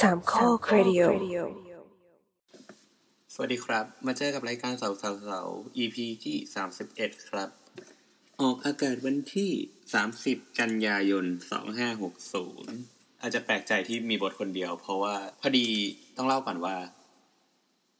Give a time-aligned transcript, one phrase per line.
[0.00, 1.02] สามข้อครดิโอ
[3.34, 5.42] สวัสดีครับ มาเจอกับรายการเสาเสาเสา
[5.78, 7.50] EP ที่สามสิบเอ็ดครับ
[8.40, 9.50] ออกอากาศวันที่
[9.94, 12.76] สามสิบกันยายนสองห้าหกศูนย์
[13.20, 15.66] อาจจะแปลกใจที่มีบทคนเดียว เพราะว่าพอดี
[16.16, 16.76] ต้องเล่าก่อนว่า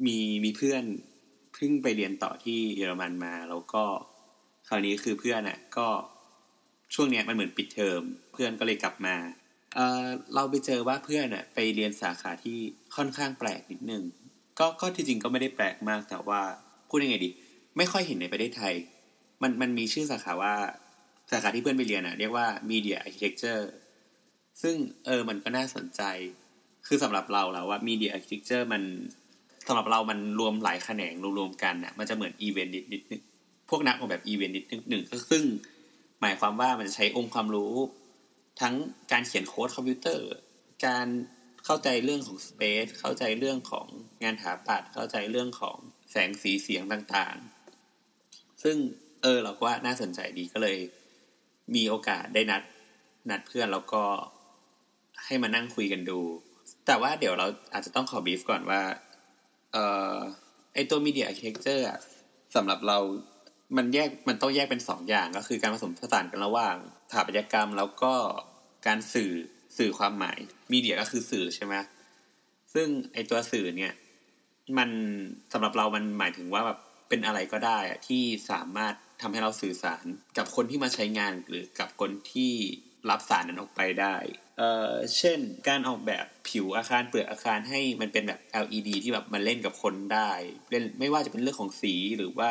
[0.06, 0.84] มีมีเพื่อน
[1.55, 3.84] เพิ่งไปเรียนต่อที่เยอรมันมา แล้วก็
[4.69, 5.88] คราวนี้คือเพื่อนอะ ก็
[6.95, 8.01] ช่วงเนี้ยมันเหมือนปิดเทอม
[8.33, 9.16] เพื่อนก็เลยกลับมา
[9.74, 12.58] เออเราไปเจอว่าเพื่อนอะไปเรียนสาขาที่
[12.96, 14.02] ค่อนข้างแปลกนิดนึง
[14.58, 16.41] ก็ก็ที่จริงก็ไม่ได้แปลกมากแต่ว่า
[16.88, 17.30] พูดยังไงดี
[17.77, 18.74] ไม่ค่อยเห็นในประเทศไทย
[19.42, 20.54] มันมันมีชื่อสาขาว่า
[21.30, 23.62] สาขาที่เพื่อนไปเรียนอะ เรียกว่า Media Architecture
[24.62, 24.74] ซึ่ง
[25.06, 26.02] เออมันก็น่าสนใจ
[26.86, 28.82] คือสำหรับเราแล้วว่า Media Architecture มัน
[29.66, 33.22] สำหรับเรามันรวมหลายแขนงรวมๆกันอะ มันจะเหมือนอีเวนต์นิดนิดนึง
[33.70, 35.44] พวกนักออกแบบอีเวนต์นิดนึงหนึ่งก็ซึ่ง
[36.20, 37.72] หมายความว่ามันจะใช้องค์ความรู้
[38.61, 38.75] ทั้ง
[39.12, 40.28] การเขียนโค้ดคอมพิวเตอร์
[40.87, 41.09] การ
[41.64, 43.87] เข้าใจเรื่องของสเปซเข้าใจเรื่องของ
[44.23, 45.77] งานถาปัดเข้าใจเรื่องของ
[46.11, 48.77] แสงสีเสียงต่างๆ ซึ่ง
[49.23, 50.78] เออเราก็ว่าน่าสนใจดีก็เลย
[51.75, 52.62] มีโอกาสได้นัด
[53.31, 54.03] นัดเพื่อนแล้วก็
[55.25, 56.20] ให้มานั่งคุยกันดู
[56.87, 58.83] แต่ว่าเดี๋ยวเราอาจจะต้องขอบีฟก่อนว่า
[59.72, 59.77] เอ
[60.15, 60.17] อ
[60.75, 61.83] ไอตัว Media Architecture
[62.55, 62.98] สำหรับเรา
[63.77, 66.77] มันแยกมันต้องแยกเป็นสองอย่างก็คือการผสมผสานกันระหว่าง
[67.11, 68.12] สถาปัตยกรรม แล้วก็
[68.86, 69.33] การสื่อ
[69.78, 70.38] สื่อความหมาย
[70.72, 71.75] มีเดียก็คือสื่อใช่ไหม
[72.75, 73.92] ซึ่งไอตัวสื่อเนี่ย
[74.78, 74.91] มัน
[75.52, 80.05] สำหรับเรามันหมายถึงว่าแบบเป็นอะไรก็ได้อะที่สามารถทำให้เราสื่อสาร
[80.38, 82.53] กับคนที่มาใช้งานหรือกับคนที่
[83.10, 84.16] รับสารนั้นออกไปได้
[84.58, 85.38] เอ่อเช่น
[85.69, 90.30] การออกแบบผิวอาคารเปลือกอาคารให้มันเป็นแบบ LED ที่แบบมันเล่นกับคนได้
[90.70, 92.50] เล่นไม่ว่าจะเป็นเรื่องของสีหรือว่า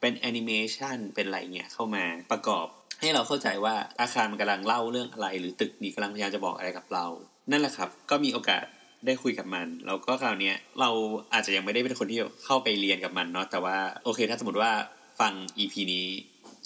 [0.00, 2.66] เป็นแอนิเมชันเป็นอะไรเงี้ยเข้ามาประกอบ
[3.00, 7.06] ให้เราเข้าใจว่าอาคารมันกำลังเล่าเรื่องอะไร หรือตึกนี้กำลังพยายามจะบอกอะไรกับเรา
[7.50, 8.64] นั่นแหละครับ ก็มีโอกาส
[9.06, 10.90] ได้คุยกับมัน แล้วก็คราวนี้เรา
[11.32, 14.72] อาจจะยังไม่ได้เป็นคนที่เข้าไปเรียนกับมันเนาะแต่ว่าโอเค ถ้าสมมติว่า
[15.20, 16.06] ฟัง EP นี้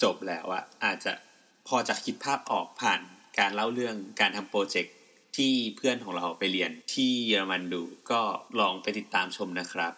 [0.03, 1.13] จบแล้วอะอาจจะ
[1.69, 3.01] พอจะคิดภาพออกผ่าน
[3.39, 4.95] การเล่าเรื่องการทำโปรเจกต์
[5.37, 8.21] ที่เพื่อนของเราไปเรียนที่เยอรมันดูก็
[8.61, 9.93] ลองไปติดตามชมนะครับ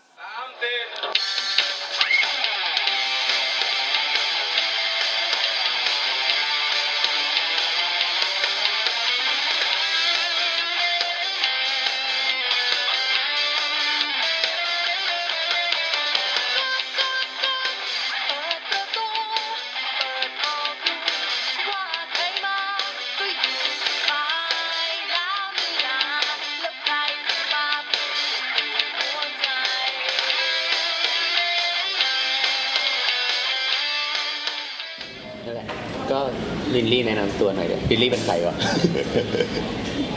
[37.32, 38.56] ำตัวหน่อยเดี๋ยวลินลี่เป็นใครวะ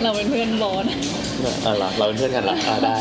[0.03, 0.85] เราเป็นเพื่อนโบน
[1.63, 2.97] เออเหรอเราเป็นเพื่อนกันเหรออ่าได้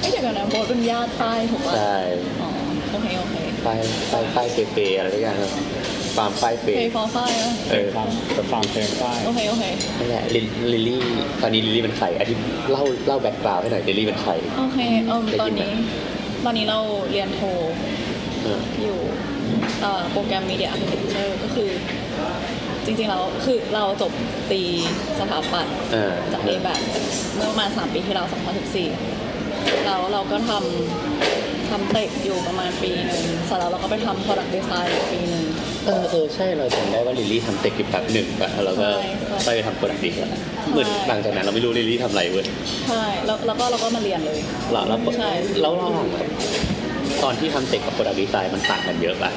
[0.00, 1.96] ไม่เดี๋ยวก่อนนะโบนเป็นญาติป้ายถูกป่ะใช่
[2.42, 2.48] อ๋อ
[2.92, 3.78] โอเคโอเคป้าย
[4.12, 5.52] ป้ายป้ายเฟเฟอะไรทุกอย่างครับ
[6.16, 7.86] ฟาร์มป้ายเฟเพย์ฟอร์ไฟล์อะเออ
[8.36, 9.64] กับฟังเพลงใต้โอเคโอเค
[9.98, 11.02] นั่นแหละลินลิลลี่
[11.42, 12.34] ตอนนี้ลิลลี่เป็นใครอธิ
[12.70, 15.72] เล่าเล่าแบ็กกราวด์ให้หน่อยลิลลี่เป็นใครโอเคเออได้ตอยินนไหมนี้
[16.44, 16.78] ตอนนี้เรา
[17.10, 17.40] เรียนโท
[18.42, 18.98] เอออยู่
[19.82, 21.70] เอ่อโปรแกรม Media Architecture ก็คือ
[22.86, 24.12] จริงๆแล้วคือเราจบ
[24.50, 24.62] ตรี
[25.18, 26.80] สถาปัตย์เออจาก A แบบ
[27.36, 28.26] เมื่อประมาณ3ปีที่แล้ว
[29.06, 35.44] 2014แล้วเราก็ทำทำ tect อยู่ประมาณปีหนึ่งเสร็จแล้วเราก็ไปทำ Product Design อีกปีหนึ่ง
[35.86, 39.08] เออเออใช่เราจำได้ว่าลิลลี่ทำ tect อยู่แบบหนึ่งแบบแล้วเราก็ใช่
[39.44, 40.30] ใช่ไปทำ product design แล้ว
[40.72, 42.46] เหมือนหลังจากนั้นเราไม่รู้ลิลลี่ทำอะไรเว้ย
[42.88, 44.38] ใช่แล้วแล้วก็เราก็มาเรียนเลย
[44.72, 45.30] แล้วแล้วใช่
[45.60, 46.26] แล้วระหว่างแบบ
[47.22, 49.30] ตอนที่ทำ tect กับ product design มันต่างกันเยอะป่ะ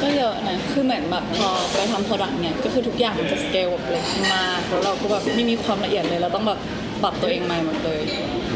[0.00, 6.58] ก็เยอะนะ คือเหมือนแบบพอไปทำ product เนี่ย ก็คือทุกอย่างมันจะสเกลแบบเล็กมาก แล้วเราก็แบบไม่มีความละเอียดเลย เราต้องแบบ
[7.02, 8.00] ปรับตัวเองใหม่หมดเลย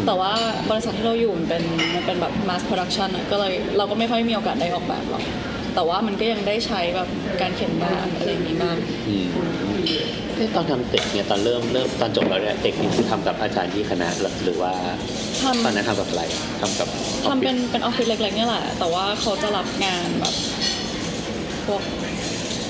[0.06, 0.32] แต่ว่า
[0.70, 1.62] บริษัทที่เราอยู่มันเป็น
[1.94, 5.22] มันเป็นแบบ mass production ก็เลยเราก็ไม่ค่อยมีโอกาสได้ออกแบบหรอก
[5.74, 7.08] แต่ว่ามันก็ยังได้ใช้แบบ
[7.40, 8.76] การเขียนแบบอะไรอย่างนี้บ้าง
[9.08, 9.26] อืม
[10.36, 14.72] เอ๊ะตอนทำ tect เนี่ยตอนเริ่มเริ่มตอนจบแล้วเนี่ย tect นี่คือทำกับอาจารย์ที่คณะหรือหรือว่า
[15.42, 16.22] ทำ ตอนนั้นทำกับอะไร
[16.60, 16.88] ทำกับ
[17.30, 20.34] ทำเป็นเป็นออฟฟิศเล็กๆเนี่ยแหละ แต่ว่าเขาจะรับงานแบบ
[21.66, 21.80] พวก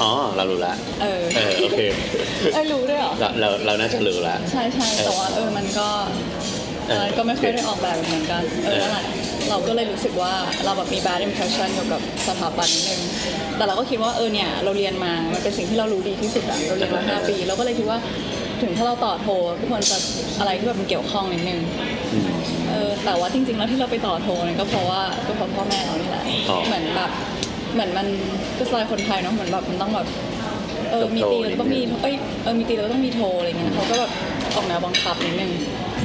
[0.03, 1.81] อ๋อเรารู้ละเออเออโอเค
[2.55, 5.89] เอ้ยรู้ด้วยเหรอ เราเราเราน่าจะรู้ละ ใช่ใช่แต่ว่าเออมันก็
[6.89, 9.05] เออเออก็ไม่ค่อยได้ออกแบบเหมือนกันเออนั่นแหละ
[9.49, 10.33] เราก็เลยรู้สึกว่า
[10.65, 13.01] เราแบบมี bad impression เกี่ยวกับสถาบันนิดนึง
[13.57, 17.99] แต่เราก็คิดว่าเออเนี่ยเราเรียนมา มันเป็นสิ่งที่เรารู้ดีที่สุดอะเราเรียนมาห้าปี เราก็เลยคิดว่า
[18.63, 19.29] ถึงถ้าเราต่อโท
[19.61, 19.97] ก็ควรจะ
[20.39, 21.61] อะไรที่แบบมันเกี่ยวข้องนิดนึง
[22.13, 22.25] อืม
[22.71, 27.11] เออแต่ว่าจริง ๆ แล้วที่เราไปต่อโทเนี่ยก็เพราะว่าก็เพราะพ่อแม่เรานี่แหละ อ๋อ เหมือนแบบ
[27.75, 28.07] เหมือนมัน
[28.59, 30.07] ก็สไตล์คนไทยเนาะเหมือนแบบมันต้องแบบ
[30.91, 34.11] เออกับมีโทรตีแล้วก็ต้องมีนิดนึงเอ้ยเออมีตีแล้วก็ต้องมีโทรอะไรเงี้ยเขาก็แบบ
[34.55, 35.53] ออกแนวบังคับนิดนึง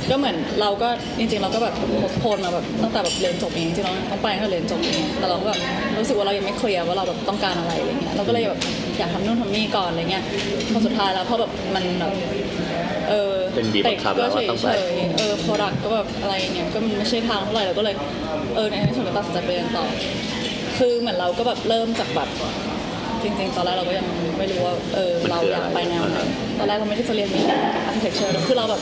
[0.09, 0.89] ก็เหมือนเราก็
[1.19, 1.73] จริงๆ เราก็แบบ
[2.19, 5.59] โพสต์มาแบบตั้งแต่แบบเรียนจบเองจริงๆเราต้องไปตั้งแต่เรียนจบเองแต่เราก็แบบ
[5.97, 8.59] รู้สึกว่าเรายังไม่เคลียร์ว่าเราแบบต้องการอะไรอะไรเงี้ยเราก็เลยแบบ
[8.97, 10.23] อยากทำนู่นทำนี่ก่อนอะไรเงี้ย
[10.71, 12.11] พอสุดท้ายแล้วพอแบบมันแบบ
[13.09, 17.95] เออเป็นบีบบังคับก็แล้วเฉว่ายต้องเฉไปยๆเออ product ก็แบบอะไรเงี้ยก็มันไม่ใช่ทางเท่าไหร่เราก็เลย
[18.55, 19.85] เออในที่สุดก็ตัดสินใจไปเรียนต่อ
[20.77, 22.29] คือเหมือนเราก็แบบเริ่มจากแบบ
[23.23, 24.05] จริงๆ ตอนแรกเราก็ยัง
[24.37, 28.81] ไม่รู้ว่าเออมันเราคืออยากอะไรไปแนวไหนอ่าฮะตอนแรกเราไม่ได้จะเรียน Media Architecture คือเราแบบ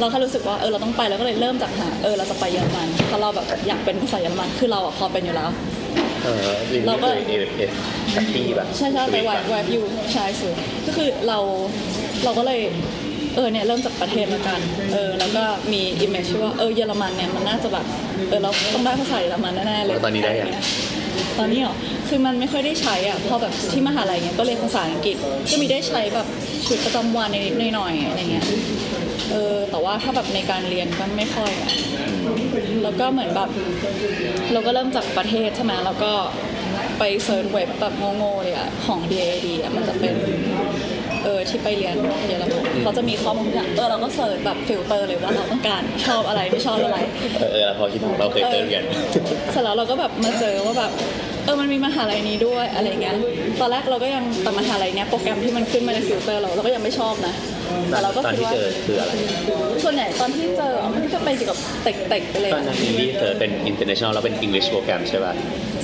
[0.00, 5.48] เราแค่รู้สึกว่าเออเราต้องไปเราก็เลยเริ่มจากหาเออเราจะไปเยอรมันเพราะเราแบบอยากเป็นภาษาเยอรมันคือเราอะพอเป็นอยู่แล้ว
[6.22, 7.70] เออวินเรานี่ก็เคยเอฟเอส
[8.14, 9.82] กับพี่แบบใช่ใช่ไปสวาตยปะวายยู
[10.12, 10.54] ใช่สุด
[10.86, 11.38] ก็คือเรา
[12.24, 12.60] เราก็เลย
[13.36, 14.60] เออเนี่ยเริ่มจากประเทศแล้วกัน
[14.92, 17.86] เออแล้วก็มีอิมเมจที่ว่าเออเยอรมันเนี่ยมันน่าจะแบบ
[18.28, 20.50] เออเราต้องได้ภาษาเยอรมันแน่ๆเลยแล้วตอนนี้ได้ยัง
[21.38, 21.76] ตอนนี้เหรอ
[22.08, 25.16] คือมันไม่ค่อยได้ใช้อะพอแบบที่มหาลัยเนี้ยก็เรียนภาษาอังกฤษ
[25.50, 26.26] ก็มีได้ใช้แบบ
[26.66, 28.46] ชุดประจำวันนิดหน่อยอะไรเงี้ย
[29.30, 31.70] เออแต่ว่าถ้าแบบในการเรียนก็ไม่ค่อยอะ
[32.82, 33.50] แล้วก็เหมือนแบบ
[34.52, 36.12] เราก็เริ่มจากประเทศใช่ไหมแล้วก็
[36.98, 40.14] ไป search เว็บแบบโง่ๆเลยอะของ DAAD อะมันจะเป็น
[41.24, 41.96] เออที่ไปเรียน
[42.26, 46.98] เยอรมันเขาจะมีข้อมูลทุกอย่างเออเราก็ search แบบฟิลเตอร์เลยว่าเราต้องการชอบอะไรไม่ชอบอะไร
[47.40, 48.84] เออเออเราพอคิดถึงเราเคยเติมกัน
[49.52, 50.92] เสร็จแล้วเราก็แบบมาเจอว่าแบบ
[51.44, 53.16] เออมันมีมหาลัยนี้ด้วยอะไรเงี้ย
[53.60, 57.34] ตอนแรกเราก็ยังแต่มหาลัยเนี้ยโปรแกรมที่มันขึ้นมาในฟิลเตอร์เราเราก็ยังไม่ชอบนะ
[57.90, 59.12] แต่เราก็ตอนคิดที่ว่าเจอคืออะไร
[59.84, 65.32] ส่วนใหญ่ตอนที่เจอมันก็จะเป็นเกี่ยวกับเต็กๆไปเลยตอนนั้นอินดี้เธอเป็น international แล้วเป็น English โปรแกรมใช่ป่ะ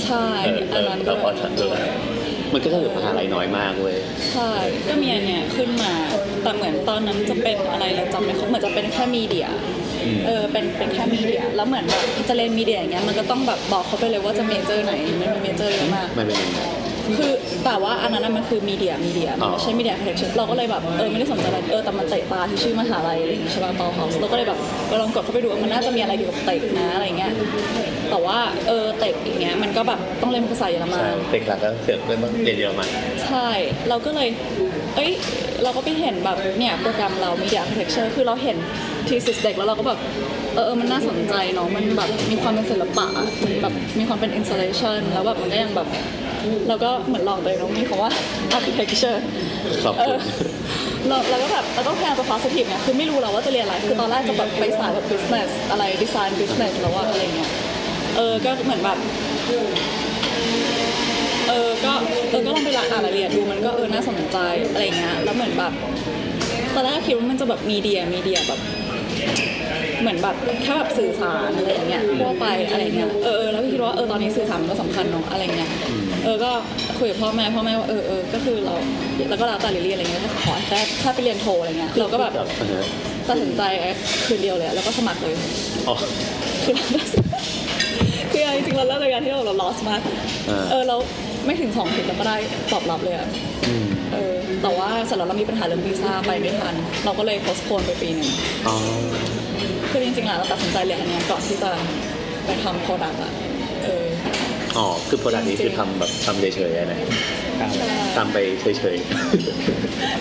[0.04, 1.30] ใช่เออเออันอนั้นเราพอ
[1.60, 1.80] ด้วย
[2.50, 3.96] เออมันก็คือมหาลัยน้อยมากเว้ย
[4.32, 4.52] ใช่
[4.88, 5.92] ก็มีอันเนี้ยขึ้นมา
[6.42, 9.48] แต่เหมือนตอนนั้นจะเป็นอะไรเราจำไม่ค่อยเหมือนจะเป็นแค่มีเดีย
[10.04, 16.60] อืม เออ เป็น เป็นแค่มีเดีย แล้วเหมือนแบบจะเรียนมีเดียอย่างเงี้ย มันก็ต้องแบบบอกเขาไปเลยว่าจะเมเจอร์ไหน มันมีเมเจอร์เยอะมาก มันเป็นยังไง
[17.16, 17.32] คือ
[17.64, 24.58] แต่ว่าอันนั้นนะมันคือมีเดียมีเดียอ๋อไม่ใช่มีเดียคอนเทนเราก็เลยแบบเออไม่ได้สนใจอะไรเออแต่มันเตะตาที่ชื่อมหาลัยอะไรอย่างงี้ใช่ป่ะเปาเฮาส์เราก็เลยแบบ
[24.88, 27.32] ไปลองกดเข้าไปดูว่ามันน่าจะมีอะไรเกี่ยวกับเตะนะอะไรเงี้ย
[28.10, 28.38] แต่ว่า
[28.68, 32.88] เออเตะอย่างเงี้ยมันก็แบบต้องเรียนภาษาเยอรมัใช่นเด็กหลักก็เสือกเรียนเรียนเยอรมัน
[33.24, 33.48] ใช่
[33.88, 34.28] เราก็เลย
[34.96, 35.10] เอ้ย
[35.62, 38.56] เราก็ไปเห็นแบบเนี่ยโปรแกรมเรา Media Architecture คือเราเห็น
[39.08, 39.98] ทีสิสเด็กแล้วเราก็แบบ
[40.54, 45.88] เออเออมันน่าสนใจเนาะมันแบบมีความเป็นศิลปะอะมันแบบมีความเป็น installation แล้วแบบมันก็ยังแบบ
[46.68, 48.10] เราก็เหมือนลองตัวเองเนาะมีคำว่า
[48.56, 49.18] architecture
[49.84, 50.02] ขอบเอ
[51.02, 57.50] คุณอเราเราก็แบบเราก็พยายามจะ positive ไงคือไม่รู้เราว่าจะเรียนอะไรคือตอนแรกจะแบบไปสายแบบ business อะไร design business แล้วว่าอะไรเงี้ย
[58.16, 58.98] เออก็เหมือนแบบ
[61.48, 61.92] เออก็
[62.30, 64.38] เออก็ลองไปอ่านรายละเอียดดูมันก็เออน่าสนใจ
[64.72, 65.72] อะไรเงี้ยแล้วเหมือนแบบ
[66.74, 68.60] ตอนแรกคิดว่ามันจะแบบมีเดียมีเดียแบบ
[70.00, 75.70] เหมือนแบบแค่แบบสื่อสารอะไรอย่างเงี้ยทั่วไปอะไรเงี้ยเออเออแล้วก็คิดว่าเออตอนนี้สื่อสารมันก็สำคัญเนาะอะไรเงี้ย
[76.24, 76.50] เออก็
[76.98, 78.74] คุยกับพ่อแม่พ่อแม่ว่าเออเออก็คือเรา
[79.30, 82.84] แล้วก็แล้วแต่ลิลลี่อะไรเงี้ยก็ขอแค่แค่ไปเรียนโทอะไรเงี้ยเราก็แบบเออ
[83.28, 83.62] ตัดสินใจ
[84.26, 85.34] คืนเดียวเลยอะแล้วก็สมัครเลย
[85.88, 85.94] อ๋อ
[86.64, 87.02] คือเราได้
[88.32, 90.00] คือจริงๆเราเลิกรายการที่เราเรา lost มาก
[90.46, 90.96] เออเออเรา
[91.46, 92.36] ไม่ถึงสองถึงเราก็ได้
[92.72, 93.28] ตอบรับเลยอะ
[93.66, 96.74] อืมเออแต่ว่าเสร็จแล้วเรามีปัญหาเรื่องวีซ่าไปไม่ทัน
[97.04, 98.30] เราก็เลย postpone ไปปีหนึ่ง
[98.66, 98.76] อ๋อ
[99.90, 101.70] คือจริงๆแล้วเราตัดสินใจเรียนอันเนี้ยก่อนที่จะ
[102.44, 103.57] ไปทำ product อะเออ
[104.78, 106.94] อ๋อคือ product นี้คือทำแบบทำเฉยๆอะไร
[107.58, 107.68] ใช่
[108.16, 108.36] ทำไป
[108.78, 108.96] เฉย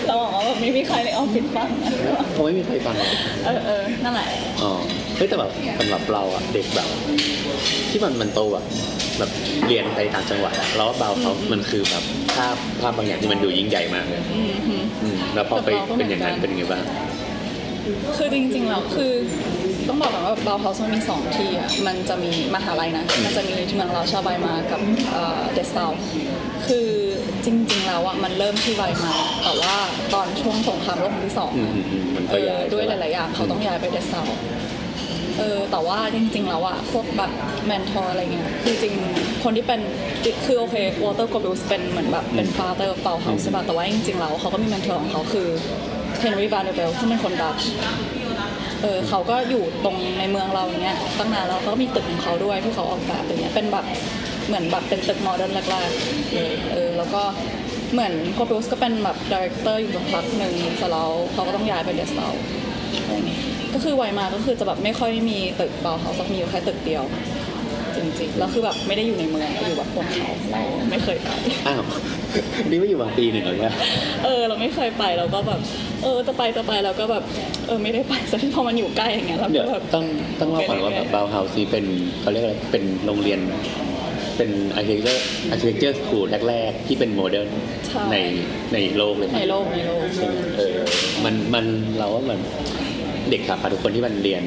[0.06, 3.10] เราหวังว่าแบบไม่มีใครในออฟฟิศฟังนะๆเขาไม่มีใครฟังหรอก
[3.46, 4.28] เออเออนั่นแหละ
[4.62, 4.70] อ๋อ
[5.16, 6.88] เฮ้ยแต่แบบสำหรับเราอะเด็กแบบ
[7.90, 8.64] ที่มันมันโตแบบ
[9.18, 9.30] แบบ
[9.66, 16.82] เรียนไปต่างจังหวัดอะแล้วเบาเฮาส์มันคือแบบภาพภาพบางอย่างที่มันดูยิ่งใหญ่มากเลยอืมฮึอืมแล้วพอไปกับเราก็เหมืเป็นอย่างนั้นกันเป็นยังไงบ้าง
[18.16, 19.12] คือจริงๆแล้วคือ
[19.88, 24.80] ต้องบอกก่อนว่าเบาเฮาส์มันมีสองที่อะมันจะมีมหาลัยนะ มันจะมีที่เมืองเราชาไวมาร์กับ
[25.52, 25.86] เดสเซา
[26.66, 26.88] คือ
[27.44, 29.74] จริง ๆ แล้วอะมันเริ่มที่ไวมาร์ แต่ว่า
[30.14, 34.22] ตอนช่วงสงครามโลกครั้งที่สองอืมอะอืมอืมมันก็เออย้ายด้วยหลายๆอย่างเขาต้องย้ายไปเดสเซา
[35.38, 37.30] เออแต่ว่าจริง ๆ แล้วอะพวกแบบ
[37.66, 39.80] mentor อะไรเงี้ยคือจริงๆคนที่เป็น
[40.46, 45.48] คือโอเค Walter Gropius เป็นเหมือนแบบเป็น father เบาเฮาส์ใช่ป่ะแต่ว่าจริงๆแล้วเขาก็มี mentor ของเขาคือ
[46.20, 47.68] Henry van de Velde ที่เป็นคนดัตช์
[48.82, 53.84] เออเขาก็อยู่ตรงในเมืองเราอย่างเงี้ยตั้งนานแล้วเขาก็มีตึกของเขาด้วยที่เขาออกแบบอย่างเงี้ยเป็นแบบ
[54.46, 57.22] เหมือนแบบเป็นตึกโมเดิร์นแรกๆเลยเออแล้วก็
[57.92, 62.28] เหมือน Gropius ก็เป็นแบบ director อยู่สักพักหนึ่งเสร็จแล้วเขาก็ต้องย้ายไปเดสเซา
[63.04, 63.40] อะไรเงี้ย
[63.74, 67.04] ก็คือไวมาร์ก็คือจะแบบไม่ค่อยมีตึกเบาเฮาส์สักมีอยู่แค่ตึกเดียว
[68.06, 71.30] จริงๆแล้วคือแบบไม่ได้อยู่ในเมืองอยู่แบบบนเขาเราไม่เคยไป
[71.68, 71.82] อ้าว
[72.68, 73.74] นี่ไม่อยู่มาปีหนึ่งแล้วเนี่ย
[74.24, 75.60] เออ เราไม่เคยไปเราก็แบบ
[76.02, 77.22] เออจะไปจะไปเราก็แบบ
[77.66, 80.04] เออไม่ได้ไปสักทีพอมันอยู่ใกล้อย่างเงี้ยเราเดี๋ยก็วแบบต้อง
[80.40, 81.84] ต้องเล่าก่อนว่าแบบบาวเฮาซีเป็น
[82.20, 83.40] เขาเรียกอะไรเป็นโรงเรียน
[84.36, 85.20] เป็น architecture
[85.52, 87.48] architecture school แรกๆที่เป็นโมเดิร์น
[87.88, 88.16] ใช่ใน
[88.72, 90.76] ในโลกเลยในโลกในโลกใช่ไหมเออ
[91.24, 91.64] มันมัน
[91.98, 92.38] เราว่ามัน
[93.30, 94.42] เด็กสถาปัตย์ทุกคนที่มันเรียน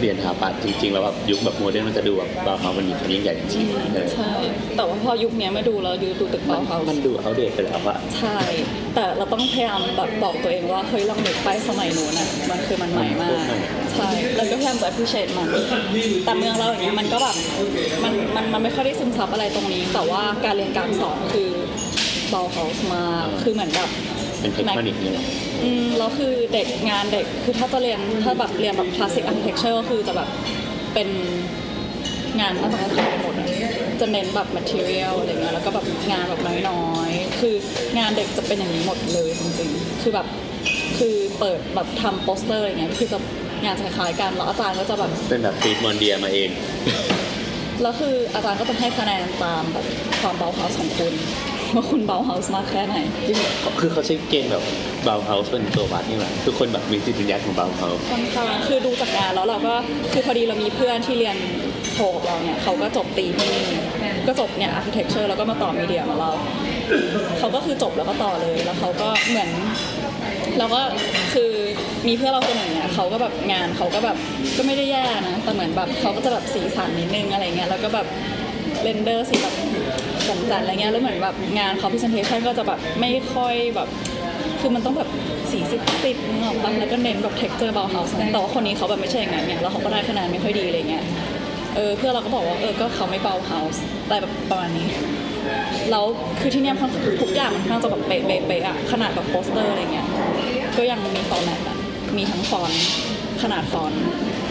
[0.00, 4.32] เรียนสถาปัตย์จริงๆแล้วแบบยุคแบบโมเดิร์นมันจะดูแบบเบาเฮาส์มันมีความยิ่งใหญ่จริงๆเออใช่
[4.76, 8.38] แต่ว่าพอยุคเนี้ยมาดูแล้วดูดูตึกเบาเฮาส์มันดูเขาเด็กไปแล้วอะใช่
[8.94, 13.42] แต่เราต้องพยายามแบบบอกตัวเองว่าเฮ้ยลองนึกไปสมัยนู้นอะมันคือมันใหม่มาก
[13.92, 15.48] ใช่แล้วก็พยายามจะ appreciate มัน
[16.24, 17.36] แต่เมืองเราอย่างเงี้ยมันก็แบบ
[18.04, 21.50] มันมันมันไม่ค่อยได้ซึมซับอะไรตรงนี้ แต่ว่าการเรียนการสอนคือ
[22.30, 23.90] เบาเฮาส์มากคือเหมือนแบบ
[24.40, 25.24] เป็นเทคนิคเนี่ยหรอ
[25.64, 30.28] อืมแล้วคือ tect งาน tect คือถ้าจะเรียนถ้าแบบเรียนแบบ classic architecture ก็คือจะแบบ
[30.94, 31.08] เป็น
[32.40, 33.48] งานมาตรฐานหมดอะ
[34.00, 37.54] จะเน้นแบบ material อะไรเงี้ยแล้วก็แบบงานแบบน้อยๆ คือ
[37.98, 40.26] งาน tect จะเป็นอย่างนี้หมดเลยจริงๆ คือแบบ
[40.98, 43.18] คือเปิดแบบทำโปสเตอร์อะไรเงี้ยคือจะ
[43.64, 46.50] งานจะคล้ายๆกันแล้วอาจารย์ก็จะแบบเป็นแบบ Piet Mondrian มาเอง
[47.82, 49.86] แล้วคืออาจารย์ก็จะให้คะแนนตามแบบ
[50.20, 51.14] ความเบาเฮาส์ของคุณ
[51.74, 52.96] ว่าคุณเบาเฮาส์มากแค่ไหน
[53.80, 59.74] คือเขาใช้เกณฑ์แบบเบาเฮาส์เป็นตัววัดนี่หว่าทุกคนแบบมีจิตวิญญาณของเบาเฮาส์ค่อนข้างคือดูจากงานแล้วเราก็
[60.12, 61.36] คือพอดีเรามีเพื่อนที่เรียน
[61.94, 63.66] โทกับเราเนี่ยเขาก็จบตรีที่นี่
[64.26, 66.30] ก็จบเนี่ย architecture แล้วก็มาต่อ Media มาเรา
[67.38, 69.50] เขาก็คือจบแล้วก็ต่อเลยแล้วเขาก็เหมือน
[70.58, 70.80] เราก็
[71.34, 71.50] คือ
[72.08, 74.16] มีเพื่อนเราคนหนึ่งเนี่ยเขาก็แบบงานเขาก็แบบ
[74.56, 78.06] ก็ไม่ได้แย่นะแต่เหมือนแบบเขาก็จะแบบสีสันนิดนึงอะไรเงี้ยแล้วก็แบบ
[78.82, 79.54] render สีแบบ
[80.28, 83.88] จางๆอะไรเงี้ยแล้วเหมือนแบบงานเขาพิเศษชันก็จะแบบไม่ค่อยแบบ
[84.60, 85.08] คือมันต้องแบบ
[85.50, 91.04] สีซีดซีดนึกออกปะแล้วก็เน้นแบบ texture เบาเฮาส์แต่ว่าคนนี้เขาแบบไม่ใช่อย่างนั้นเนี่ยแล้วเขาก็ได้คะแนนไม่ค่อยดีอะไรเงี้ย
[91.76, 94.88] เออเพื่อนเราก็บอกว่าเออก็เขาไม่ Bauhaus อะไรแบบประมาณนี้
[95.90, 96.04] แล้ว
[96.40, 100.06] คือที่เนี่ยค่อนข้างทุกอย่างมันค่อนข้างจะแบบเป๊ะเป๊ะเป๊ะอะขนาดแบบโปสเตอร์อะไรเงี้ย
[100.78, 101.76] ก็ยังมี format อะ
[102.16, 102.84] มีทั้งฟอนต์
[103.42, 104.02] ขนาดฟอนต์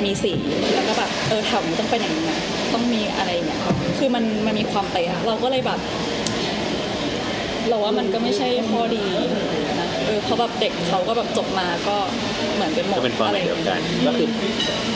[0.03, 0.33] มีสี
[0.73, 2.39] แล้วก็แบบเออแถวนี้ต้องเป็นอย่างนี้นะ
[2.73, 3.59] ต้องมีอะไรอย่างเงี้ย
[3.97, 5.79] คือมันมันมีความเป๊ะอะเราก็เลยแบบ
[7.69, 9.03] เราว่ามันก็ไม่ใช่ข้อดี
[9.79, 11.97] นะเออเพราะแบบเด็กเขาก็แบบจบมาก็
[12.55, 14.27] เหมือนเป็นหมดก็เป็นฟอร์มอะไรเดียวกัน ก็คือ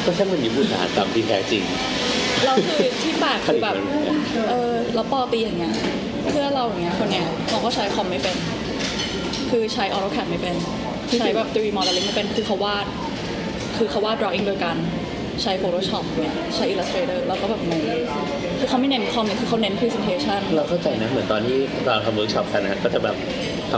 [0.06, 1.64] ก็ช่างมันมีพื้นฐานตามที่แท้จริง
[2.46, 4.18] เราคือที่ปากคือแบบผลิตมัน
[4.50, 5.74] เออแล้วปอตีอย่างเงี้ย
[6.30, 8.38] เพื่อนเราอย่างเงี้ยคนเนี้ยเขาก็ใช้คอมไม่เป็น
[9.50, 10.56] คือใช้ AutoCAD ไม่เป็น
[11.20, 12.86] ใช้แบบ 3D modeling ไม่เป็นคือเขาวาด
[13.78, 14.78] คือเขาวาด drawing โดยการ
[15.42, 17.82] ใช้ Photoshop เนี่ยใช้ Illustrator แล้วก็แบบงง
[18.60, 23.16] คือเขาไม่เน้นคอมเลยคือเขาเน้น presentation เราเข้าใจนะเหมือนตอนที่เราทำเวิร์กช็อปกันนะก็จะแบบ
[23.72, 23.74] ท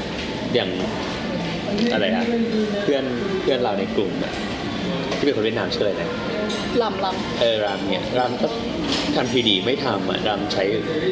[0.00, 0.70] ำอย่าง
[1.92, 2.24] อะไรอะ
[2.82, 3.04] เพื่อน
[3.42, 4.32] เพื่อนเราในกลุ่มอะ
[5.18, 6.08] ที่เป็นคนเวียดนามเชื่ออะไรนะ
[6.82, 8.48] ลำลำเออรามเนี่ยรามก็
[9.16, 10.64] ทำ 3D ไม่ทำอะรามใช้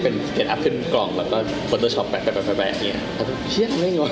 [0.03, 1.37] เป็น SketchUp ขึ้นกล่องแล้วก็
[1.71, 4.11] Photoshop แปะแปะแปะแปะแปะเนี่ยแล้วก็เชี่ยไม่งง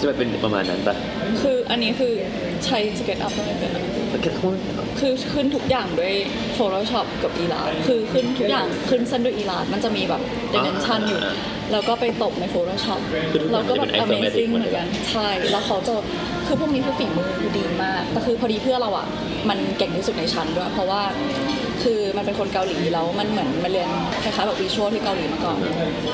[0.00, 0.96] จะแบบเป็นประมาณนั้นปะ
[1.40, 2.12] คืออันนี้คือ
[2.64, 6.14] ใช้ SketchUp ไม่เป็นแล้วก็ทั้งคือขึ้นทุกอย่างด้วย
[6.58, 11.00] Photoshop กับ e l a s t คือขึ้นทุกอย่างขึ้นเส้นด้วย e l a s t มันจะมีแบบ dimension
[11.08, 11.20] อยู่
[11.72, 13.00] แล้วก็ไปตบใน Photoshop
[13.52, 15.94] แล้วก็แบบ amazing เหมือนกันใช่แล้วเขาจะ
[16.46, 19.06] คือพวกนี้คือฝีมือคือดีมากแต่คือพอดีเพื่อนเราอะ
[19.48, 21.02] มันเก่งที่สุดในชั้นด้วยเพราะว่า
[21.82, 23.88] คือมันเป็นคนเกาหลีแล้วมันเหมือนมาเรียน
[24.22, 25.58] คล้ายๆแบบวิชวลที่เกาหลีมาก่อน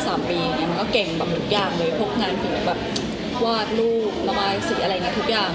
[0.06, 2.78] สามปีเนี่ยมันก็เก่งแบบทุกอย่างเลยพวกงานฝีมือแบบ
[3.44, 5.50] วาดรูประบายสีอะไรเงี้ยทุกอย่าง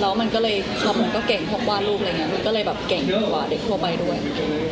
[0.00, 4.18] แล้วมันก็เลยคอมมันก็เก่งพวกวาดรูปอะไรเงี้ยมันก็เลยแบบเก่งกว่าเด็กทั่วไปด้วย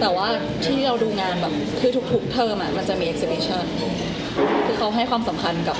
[0.00, 0.26] แต่ว่า
[0.64, 3.64] ที่เราดูงานแบบคือทุกๆเทอมอะมันจะมี exhibition
[4.66, 5.78] คือเขาให้ความสำคัญกับ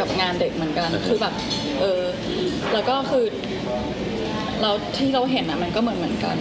[0.00, 1.34] กับงานเด็กเหมือนกัน คือแบบ
[1.80, 2.02] เออ
[2.72, 3.24] แล้วก็คือ
[4.62, 6.36] เราที่เราเห็นอะมันก็เหมือนเหมือนกัน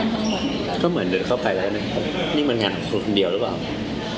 [0.00, 1.84] ค่อนข้างเหมือนเหมือนกันก็เหมือนเดินเข้าไปแล้วนะ
[2.36, 3.54] นี่มันงานของคนเดียวหรือเปล่า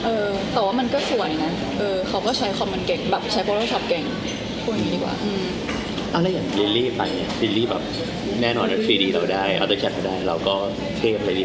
[0.05, 4.05] เออแต่ว่ามันก็สวยนะ เออเขาก็ใช้คอมมันเก่งแบบใช้ Photoshop เก่ง
[4.63, 5.45] พูดอย่างนี้ดีกว่า อืม
[6.11, 7.83] เอาแล้วอย่างลิลลี่ไปเนี่ยลิลลี่แบบ
[8.43, 10.55] แน่นอนว่า 3D เราได้ AutoCAD เราได้เราก็
[10.99, 11.45] เทพเลยดิ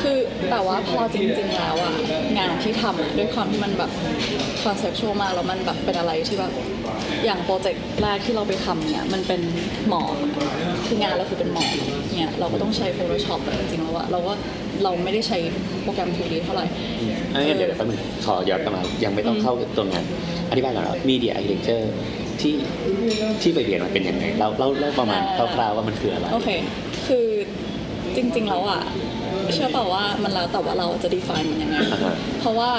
[0.00, 0.18] คือ
[0.50, 1.94] แต่ว่าพอจริงๆแล้วอะ
[2.38, 3.90] งานที่ทำอะด้วยความที่มันแบบ
[4.62, 6.52] conceptual มากแล้วมันแบบเป็นอะไรที่แบบ
[7.24, 9.40] อย่างโปรเจกต์แรกที่เราไปทำเนี่ยมันเป็น
[9.88, 10.14] หมอก
[10.88, 11.68] คืองานเราคือเป็นหมอก
[12.16, 14.36] เนี่ยเราก็ต้องใช้ Photoshop อะจริงๆแล้วอะเราว่า
[14.82, 15.38] เราไม่ได้ใช้
[15.82, 16.66] โปรแกรม 3D เท่าไหร่
[17.32, 20.04] อันนี้เดี๋ยวแป๊บนึงขอย้อนกลับมายังไม่ต้องเข้าตัวงาน
[20.50, 21.92] อธิบายก่อนว่า media architecture
[22.40, 22.54] ที่
[23.42, 26.48] ที่ไปเรียนมันเป็นยังไงเล่าเล่าเล่าประมาณคร่าวๆว่ามันคืออะไรโอเค
[27.06, 27.26] คือ
[28.16, 28.82] จริงๆแล้วอะ
[29.54, 32.70] เชื่อเปล่าว่ามันแล้วแต่ว่าเราจะ define มันยังไงอ่าฮะเพราะว่า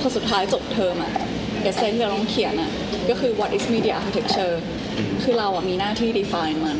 [0.00, 1.12] พอสุดท้ายจบเทอมอะ
[1.62, 2.70] เอเซนที่เราต้องเขียนอะ
[3.10, 4.54] ก็คือ what is media architecture
[5.22, 6.78] คือเราอะมีหน้าที่ define มัน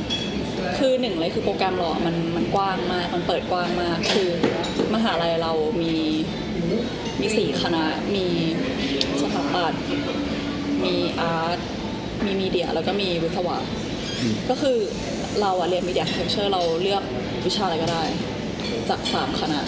[0.79, 4.29] คือหนึ่งเลยคือโปรแกรมเราอะมันมันกว้างมาก มันเปิดกว้างมาก คือ
[4.95, 5.95] มหาลัยเรามี
[7.21, 7.85] มีสี่คณะ
[8.17, 8.27] มี
[9.23, 9.83] สถาปัตย์
[10.85, 11.59] มีอาร์ต
[12.25, 13.59] มีมีเดีย แล้วก็มีวิศวะ
[14.51, 14.77] ก็คือ
[15.41, 17.03] เราอะเรียนมีเดีย architecture เราเลือก
[17.47, 18.05] วิชาอะไรก็ได้
[18.89, 19.61] จากสามคณะ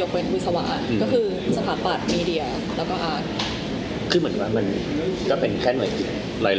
[0.00, 2.44] ยกเว้นวิศวะอืมก็คือสถาปัตย์ media
[2.76, 3.24] แล้วก็ art
[4.12, 4.66] คือเหมือนว่ามัน
[5.30, 6.08] ก็เป็นแค่หน่วยกิต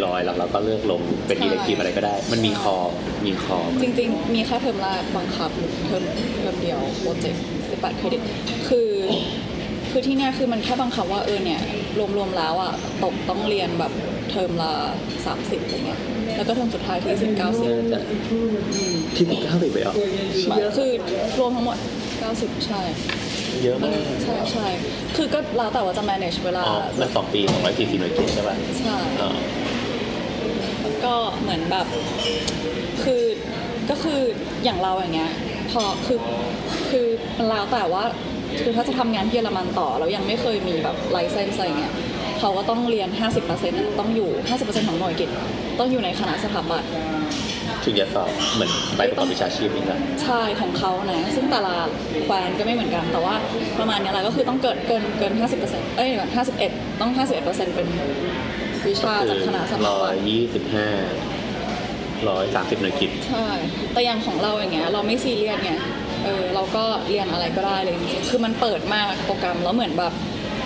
[0.06, 2.76] ลอยๆ แล้วเราก็เลือกลงเป็นใช่ elective อะไรก็ได้ มันมีคอ
[3.26, 5.52] มีคอจริงๆ มีแค่เทอมแรกบังคับ
[5.86, 6.04] เทอม
[6.40, 8.22] เทอมเดียวโปรเจกต์18เครดิต
[8.68, 8.90] คือ
[9.92, 11.60] คือที่เนี่ยคือมันแค่บังคับว่าเออเนี่ย
[12.18, 13.92] รวมๆแล้วอะตกต้องเรียนแบบ
[14.30, 14.74] เทอมละ
[15.20, 16.00] 30อะไรเงี้ย
[16.38, 17.50] แล้วก็เทอมสุดท้ายที่10 90ที่เก้า
[19.62, 19.94] สิบไปเหรอ
[20.78, 20.92] คือ
[21.40, 21.78] รวมทั้งหมด
[22.22, 22.82] 90ใช่
[23.64, 23.92] เยอะมาก
[24.24, 24.68] ใช่ใช่
[25.16, 29.30] คือก็แล้วแต่ว่าจะ manage เวลา อ๋อมันสองปีสองร้อยสี่สิบหน่วยกิจใช่ป่ะใช่ อ๋อ
[31.06, 31.88] ก็เหมือนแบบ
[33.04, 33.24] คือ
[33.90, 34.20] ก็คือ
[34.64, 35.32] อย่างเราอย่างเงี้ย
[35.72, 36.20] พอคือ
[36.90, 37.06] คือ
[37.38, 38.04] มันแล้วแต่ว่า
[38.62, 41.94] คือถ้าจะทำงานที่เยอรมันต่อแล้วยังไม่เคยมีแบบไลเซนส์อะไรเงี้ย
[42.40, 43.10] เขาก็ต้องเรียน
[43.44, 44.30] 50%อะต้องอยู่
[44.60, 45.30] 50%ของหน่วยกิจ
[45.80, 46.90] ต้องอยู่ในคณะสถาปัตย์
[47.84, 51.76] ถึงจะสอบเหมือนใบประกอบวิชาชีพนี่นะใช่ของเขานะซึ่งแต่ละ
[52.26, 53.36] แคว้นก็ไม่เหมือนกัน แต่ว่า
[53.80, 55.34] ประมาณเนี้ยแหละก็คือต้องเกิดเกินเกิน
[55.66, 56.32] 50%เอ้ยเดี๋ยวก่อน
[56.70, 57.12] 51ต้อง
[57.44, 57.88] 51%เป็น
[58.88, 60.88] วิชาจากคณะสถาร้อปัยตย์ยี่สิบห้า
[62.30, 63.48] ร้อยสามสิบหน่วยกิจใช่
[63.94, 65.72] แต่อย่างของเราอย่างเงี้ยเราไม่ซีเรียสไง
[66.24, 70.14] เออเราก็เรียนอะไรก็ได้เลยจริงๆคือมันเปิดมากโปรแกรมแล้วเหมือนแบบ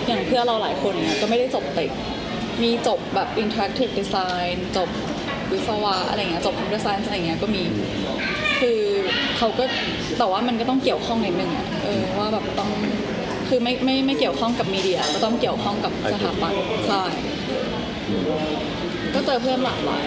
[0.06, 1.90] อย่างเพื่อนเราหลายคนเนี่ยก็ไม่ได้จบเต็ก
[2.62, 4.88] มีจบแบบ interactive design จบ
[5.52, 7.62] วิศวะอะไรเงี้ยจบ computer science อะไรเงี้ยก็มี
[8.60, 8.78] คือ
[9.36, 9.64] เขาก็
[10.18, 12.70] แต่ว่ามันก็ต้องเกี่ยวข้องนิดนึงอะเออว่าแบบต้อง
[13.48, 17.02] คือไม่ไม่ไม่เกี่ยวข้องกับมีเดียก็ต้องเกี่ยวข้องกับสถาปัตย์ใช่
[19.14, 20.06] ก็เจอเพื่อนหลากหลาย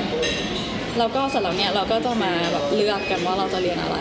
[0.99, 3.97] แล้วก็เสร็จแล้วเนี่ยเราก็จะมาแบบเลือกกันว่าเราจะเรียนอะไร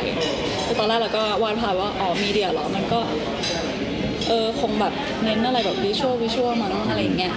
[0.64, 3.00] คือตอนแรกเราก็วาดภาพว่าอ๋อมีเดียเหรอมันก็
[4.28, 4.92] เออคงแบบ
[5.24, 7.34] เน้นอะไรแบบ visual visual มั้งอะไรอย่างเงี้ย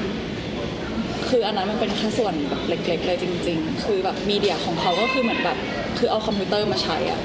[1.36, 5.58] คืออันนั้นมันเป็นแค่ส่วนแบบเล็กๆเลยจริง ๆ คือแบบ media ของเขาก็คือเหมือนแบบ
[5.98, 7.20] คือเอาคอมพิวเตอร์มาใช้อะ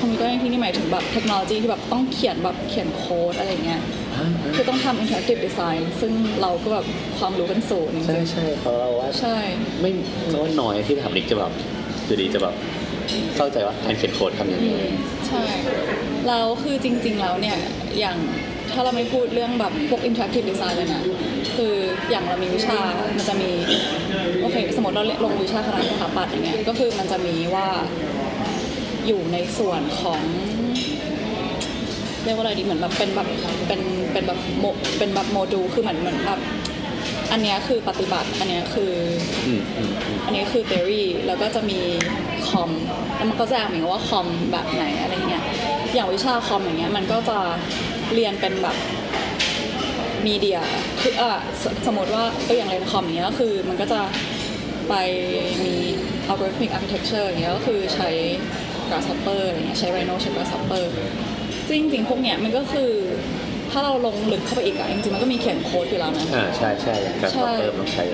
[0.00, 3.80] คอมพิวเตอร์ในที่นี่หมายถึงแบบเทคโนโลยีที่แบบต้องเขียนแบบเขียนโค้ดอะไรเงี้ย
[4.54, 6.86] คือต้องทำ interactive design ซึ่งเราก็แบบ
[7.18, 9.36] ความรู้เป็นศูนย์จริงใช่ใช่เพราะเราว่าๆใช่
[9.80, 9.90] ไม่
[10.34, 11.52] น้อยน้อยที่ทำนิกจะแบบ
[12.06, 12.54] อยู่ดีจะแบบ
[13.36, 14.82] เข้าใจว่าการเขียนโค้ดทำยังไง
[15.28, 15.44] ใช่
[16.26, 17.58] แล้วคือจริง ๆ แล้วเนี่ย
[18.00, 18.18] อย่าง
[18.72, 21.02] ถ้าเราไม่พูดเรื่องแบบพวก interactive design เลยนะ
[21.54, 21.74] คือ
[22.10, 22.78] อย่างเรามีวิชา
[23.16, 23.50] มันจะมี
[24.40, 27.66] โอเคสมมติเราลงวิชาคณะสถาปัตย์อย่างเงี้ยก็คือมันจะมีว่า
[29.06, 30.22] อยู่ในส่วนของ
[32.24, 33.28] เรียกว่าอะไรดีเหมือนแบบเป็นแบบ
[33.66, 33.80] เป็น
[34.12, 34.64] เป็นแบบโม
[34.98, 36.40] เป็นแบบโมดูลคือเหมือนเหมือนแบบ
[37.32, 38.92] อันนี้คือปฏิบัติ อันนี้คือ
[40.24, 41.80] อันนี้คือ theory แล้วก็จะมี
[42.48, 42.70] คอม
[43.16, 45.44] แล้วมันก็จะเหมือนกับว่าคอมแบบไหนอะไรเงี้ย
[45.94, 47.38] อย่างวิชาคอมอย่างเงี้ยมันก็จะ
[48.14, 48.76] เรียนเป็นแบบ
[50.28, 50.58] มีเดีย
[51.00, 54.00] คืออะสสมมติว่าตัวอย่างเรียนคอมอย่างเงี้ยก็คือมันก็จะ
[54.88, 54.94] ไป
[55.64, 55.74] มี
[56.30, 58.08] algorithmic architecture อย่างเงี้ยก็คือใช้
[58.88, 60.84] grasshopper อะไรเงี้ยใช้ rhino ใช้ grasshopper
[61.68, 62.90] ซึ่งจริงๆพวกเนี้ยมันก็คือ
[63.70, 68.04] ถ้าเราลงลึกเข้าไปอีกอะจริงๆมันก็มีเขียนโค้ดอยู่แล้วนะอ่าใช่ใช่การใช่เพิ่มต้องใช้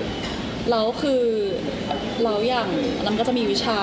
[0.71, 1.23] แล้วคือ
[2.23, 2.69] เราอย่าง
[3.03, 3.77] แล้วมันก็จะมีวิชา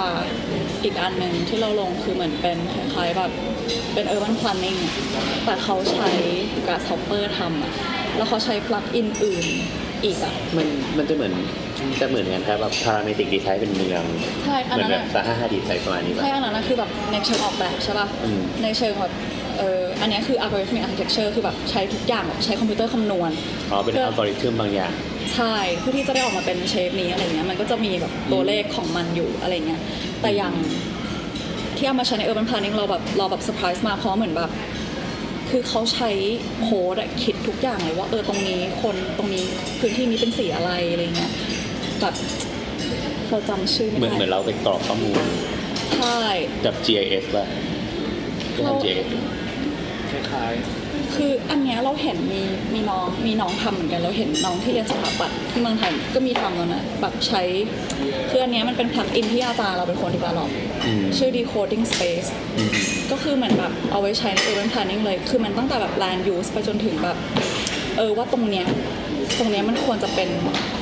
[0.84, 3.30] อีกอันหนึ่งที่เราลงคือเหมือนเป็นคล้ายๆแบบ
[3.94, 4.94] เป็น urban planning อะ
[5.44, 6.10] แต่เขาใช้
[6.66, 7.72] grasshopper ทำอะ
[8.16, 9.46] แล้วเขาใช้ plug in อื่น
[10.04, 10.66] อีกอะมัน
[10.98, 11.32] มันจะเหมือน
[12.00, 14.04] จะเหมือนกันครับแบบ parametric design เป็นเมือง
[14.44, 19.12] ใช่อันเหมือนนั้นแบบอะ Zaha Hadid ประมาณนี้ป่ะ ใช่อันนั้นอะคือแบบในเชิงออกแบบใช่ป่ะอืม ในเชิงแบบ
[19.58, 23.30] เอออันเนี้ยคือ algorithmic architecture คือแบบใช้ทุกอย่างแบบใช้คอมพิวเตอร์คำนวณ
[23.70, 24.92] อ๋อเป็นเพื่ออัลกอริทึมบางอย่าง
[25.34, 29.80] ใช่เพื่อที่จะได้ออกมาเป็นเชฟนี้อะไรเงี้ยมันก็จะมีแบบตัวเลขของมันอยู่อะไรเงี้ย
[30.20, 30.54] แต่อย่าง
[31.76, 34.50] ที่เอามาใช้ใน urban planning เราแบบเราแบบเซอร์ไพรส์มากเพราะเหมือนแบบ
[35.50, 36.10] คือเขาใช้
[36.62, 39.44] โค้ดอะคิดทุกอย่างเลยว่าเออตรงนี้คนตรงนี้
[39.78, 41.32] พื้นที่นี้เป็นสีอะไรอะไรเงี้ย
[42.00, 42.14] แบบ
[43.30, 45.22] เราจำชื่อเหมืไม่อนเหมือนได้เราไปกรอกข้อมูล
[45.96, 46.20] ใช่
[46.64, 47.46] กับ GIS ป่ะ
[48.54, 49.08] ก็เราทำ GIS
[50.10, 50.52] คล้าย
[51.14, 52.42] คืออันเนี้ยเราเห็นมี
[52.74, 57.42] มีน้องมีน้องทำเหมือนกันเราเห็นน้องที่เรียนสถาปัตย์ที่เมืองไทยก็มีทำแล้วนะแบบใช้
[58.30, 60.50] คืออันเนี้ยมันเป็น plug in ที่อาจารย์เราเป็นคนดีกว่าหรอก
[60.84, 62.70] อืม ชื่อ decoding space อืม
[63.10, 67.16] ก็คือเหมือนแบบเอาไว้ใช้ใน urban planning เลย คือมันตั้งแต่แบบ land use ไปจนถึงแบบ
[67.96, 68.66] เออว่าตรงเนี้ย
[69.38, 70.28] ตรงเนี้ยมันควรจะเป็น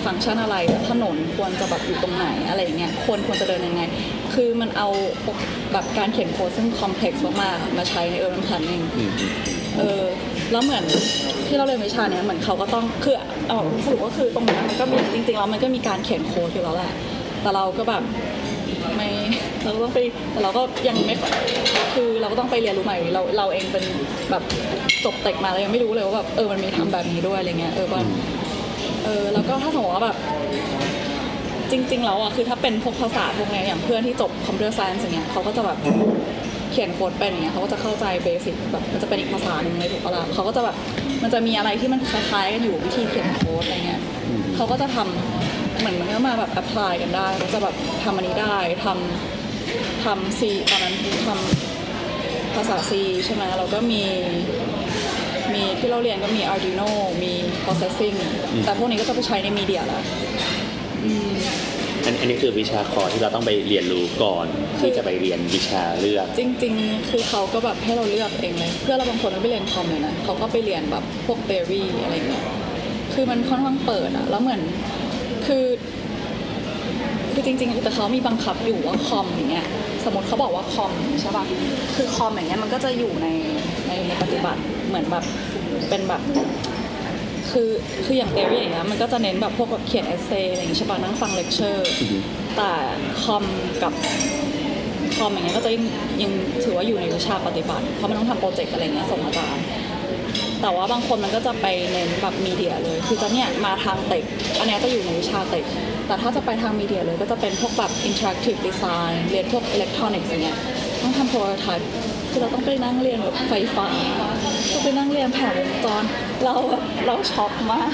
[0.05, 0.57] ฟังก์ชันอะไร
[0.89, 3.83] ถนนควรจะแบบอยู่ตรงไหนอะไรอย่างเงี้ยคนควรจะเดินยังไง
[4.35, 4.89] คือมันเอา
[5.73, 10.03] แบบการเขียนโค้ดซึ่ง complex มากๆมาใช้ใน urban planning อืมอืม เออ
[10.53, 10.85] แล้วเหมือน
[11.47, 13.17] ที่เราเรียนวิชาเนี้ยเหมือนเขาก็ต้องคือ
[13.49, 16.93] เอาสรุปก็คือตรงนี้มันก็มีจริงๆแล้วมันก็มีการเขียนโค้ดอยู่แล้วแหละ
[17.43, 18.03] แต่เราก็แบบ
[18.97, 19.11] ไม่
[19.65, 19.99] เราก็ต้องไป
[20.33, 21.15] แต่เราก็ยังไม่
[21.95, 23.85] คือเราก็ต้องไปเรียนรู้ใหม่เราเราเองเป็น
[24.31, 24.43] แบบ
[25.05, 28.03] จบเต็กมาเรายังไม่รู้เลยว่าแบบเออมันมีทำแบบนี้ด้วยอะไรเงี้ยเออว่า
[29.05, 30.17] เออแล้วก็ถ้าสมมติว่าแบบ
[31.71, 35.79] จริงๆแล้วอะคือถ้าเป็นพวกภาษาพวกเนี้ยอย่างเพื่อนที่จบ computer science อย่างเงี้ยเขาก็จะแบบ
[36.73, 40.77] เขียนโค้ดเป็นอย่างเงี้ยเขาก็จะเข้าใจ basic แบบมันจะเป็นอีกภาษาหนึ่งเลยถูกปะล่ะเขาก็จะแบบ
[41.23, 44.01] มันจะมีอะไรที่มันคล้ายๆกันอยู่วิธีเขียนโค้ดอะไรเงี้ย
[44.55, 50.95] เขาก็จะทำเหมือนมันก็มาแบบ apply กันได้เขาจะแบบทำอันนี้ได้ทำทำ C ตอนนั้น
[51.27, 52.93] ทำภาษา C
[53.25, 54.03] ใช่ไหมเราก็มี
[55.55, 56.89] มีที่เราเรียนก็มี Arduino
[57.23, 57.33] มี
[57.65, 58.17] processing
[58.65, 60.03] แต่พวกนี้ก็จะไปใช้ในมีเดียแล้ว
[61.05, 61.32] อืมอั
[62.13, 64.47] นอันนี้คือวิชาคอร์ที่เราต้องไปเรียนรู้ก่อน
[64.79, 72.45] คือที่จะไปเรียนวิชาเลือก จริง ๆ คือเขาก็แบบให้เราเลือกเองเลย เพื่อนเราบางคนก็ไปเรียนคอมเลยนะเขาก็ไปเรียนแบบพวก theory อะไรเงี้ย
[73.15, 74.61] คือมันค่อนข้างเปิดอะแล้วเหมือน
[75.47, 75.65] คือ
[77.33, 79.67] คือจริงๆ แต่เขามีบังคับอยู่ว่าคอมอย่างเงี้ย
[80.05, 81.45] สมมติเขาบอกว่าคอมใช่ป่ะ
[81.97, 83.29] คือคอมอย่างเงี้ยมันก็จะอยู่ใน
[83.89, 85.25] ในในปฏิบัติเหมือนแบบ
[85.89, 86.23] เป็นแบบ
[87.53, 87.71] คือ
[88.05, 92.19] คืออย่าง theory อย่างเงี้ยมันก็จะเน้นแบบพวกแบบเขียน essay อะไรอย่างงี้ใช่ป่ะนั่งฟังเลคเชอร์อือฮึ
[92.57, 92.71] แต่
[93.23, 93.45] คอม
[93.83, 93.93] กับ
[95.17, 95.85] คอมอย่างเงี้ยก็จะยัง
[96.23, 96.33] ยัง
[96.65, 99.65] ถือว่าอยู่ในวิชาปฏิบัติ เพราะมันต้องทำโปรเจกต์อะไรเงี้ยส่งอาจารย์
[100.63, 104.25] แต่ว่าบางคนมันก็จะไปเน้นแบบ media เลย คือจะเนี่ยมาทางเต็ก
[104.59, 105.65] อันเนี้ยจะอยู่ในวิชาเต็ก
[106.07, 110.59] แต่ถ้าจะไปทาง media เลยก็จะเป็นพวกแบบ interactive design เรียนพวก electronics อย่างเงี้ย
[111.03, 111.87] ต้องทำ prototype
[112.33, 113.87] คือเราต้องไปนั่งเรียนแบบไฟฟ้า
[114.73, 116.03] ต้องไปนั่งเรียนแผงวงจร
[116.45, 117.91] เราแบบเราช็อกมาก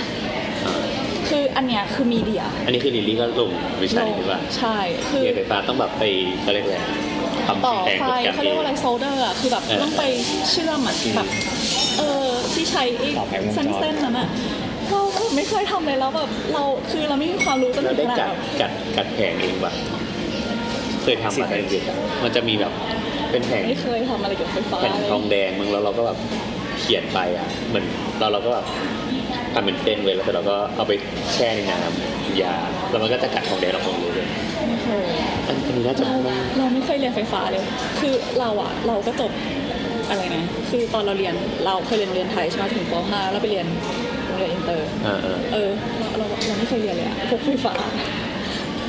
[1.29, 3.51] คืออันเนี้ยคือ media อันนี้คือลิลลี่ก็ลง
[3.83, 4.77] วิชานี้หรือเปล่าใช่
[5.09, 6.05] คือเรียนไฟฟ้าต้องแบบไป
[6.41, 6.77] เขาเรียกอะไร
[7.47, 10.03] ทำต่อสีแดงไฟโปรแกรมเขาเอเรียกงว่าอะไร solder อะคือแบบเออต้องไป
[10.51, 11.29] เชื่อมอะแบบ
[11.99, 14.29] เออที่ใช้ไอ้ต่อแผงวงจรเส้นๆนั้นอะ
[14.89, 19.73] เราแบบไม่เคยทำเลยแล้วแบบเราคือเราไม่มีความรู้จนเราถึงได้ขนาดกัดแบบกัดกัดแผงเองปะ
[21.03, 22.73] เคยทำอะไรเด็กๆอะมันจะมีแบบ
[23.33, 26.19] เป็นแผงไม่เคยทำอะไรเกี่ยวกับไฟฟ้าแผ่นเลยทองแดงมึงแล้วเราก็แบบ
[26.81, 27.85] เขียนไปอะเหมือน
[28.19, 28.65] เราเราก็แบบ
[29.55, 30.93] ทำเป็นเส้นไว้แล้วแต่เราก็เอาไป
[31.35, 32.55] แช่ในน้ำยา
[32.91, 34.27] แล้วมันก็จะกัดทองแดงออกมาเลย
[34.69, 35.07] ไม่เคย
[35.47, 37.65] อันอันนี้น่าจะเราไม่เราไม่เคยเรียนไฟฟ้าเลย
[38.01, 39.33] คือเราอะเราก็จบ
[40.11, 41.35] อะไรนะคือตอนเราเรียน
[41.67, 43.67] เราเคยเรียนโรงเรียนไทยใช่ไหมถึงป .5 แล้วไปเรียน
[44.27, 47.75] โรงเรียนอินเตอร์อ่าเออเออเราเราเราไม่เคยเรียนเลยอะพวกไฟฟ้า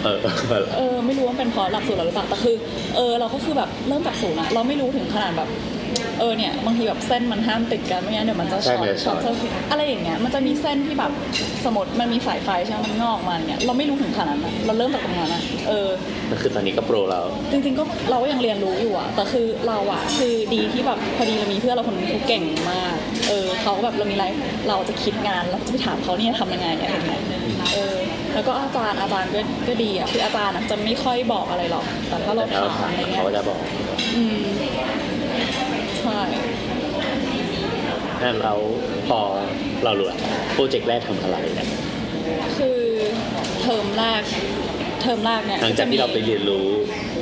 [0.03, 0.17] เออ
[0.49, 2.55] เออเออไม่รู้ว่าเป็นเพราะหลักสูตรเราหรือเปล่าแต่คือ
[2.95, 5.49] เออเราก็คือแบบเริ่มจากศูนย์อะเราไม่รู้ถึงขนาดแบบ
[6.19, 11.11] เออเนี่ยบางทีแบบเส้นมันห้ามติดกันไม่งั้นเดี๋ยวมันจะช็อต short circuit อะไรอย่างเงี้ยมันจะมีเส้นที่แบบ
[11.65, 15.89] สมมติมันมีสายไฟใช่ไหมมันงอกมาเนี่ยเราไม่รู้ถึงขนาดนั้นอะเราเริ่มจากตรงนั้นอะเออ
[16.29, 22.95] นั่นคือตอนนี้ก็โปรแล้วจริงๆก็เราก็ยังเรียนรู้อยู่อะแต่คือเราอะคือดีที่แบบพอดีเรามีเพื่อนเราคนนึงเขาเก่งมาก
[23.27, 24.25] เออเขาแบบเรามีอะไร
[24.67, 27.95] เราจะคิดงานเราจะไปถามเขาเนี่ยทำยังไงอะไรอย่างเงี้ยเออ
[28.33, 33.59] แล้วก็อาจารย์อาจารย์ก็ก็ดีอะคืออาจารย์อะจะไม่ค่อยบอกอะไรหรอก แต่ถ้าเราแต่ถ้าเราถามถามอะไรเงี้เขายก็จะบอก
[34.15, 34.43] อืม
[36.01, 36.21] ใช่
[38.23, 38.53] นั่นเรา
[39.07, 39.19] พอ
[39.83, 40.19] เรารู้แล้ว
[40.53, 41.67] โปรเจกต์แรกทำอะไรเนี่ย
[42.57, 42.79] คือ
[43.61, 44.21] เทอมแรก
[45.01, 46.65] เทอมแรกเนี่ยหลังจากที่จะมีเราไปเรียนรู้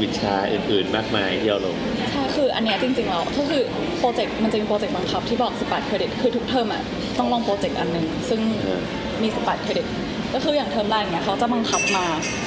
[0.02, 1.76] วิชาอื่นๆ มากมายที่เราลง
[2.12, 3.62] ใช่คืออันเนี้ยจริงๆแล้วก็คือ
[4.00, 6.82] โปรเจกต์มันจะมีโปรเจกต์บังคับที่บอก18เครดิตคือทุกเทอมอะ
[7.18, 8.80] ต้องลงโปรเจกต์อันหนึ่งซึ่ง เออ
[9.22, 9.86] มี18เครดิต
[10.34, 12.06] ก็คืออย่างเทอมแรกเนี่ยเขาจะบังคับมา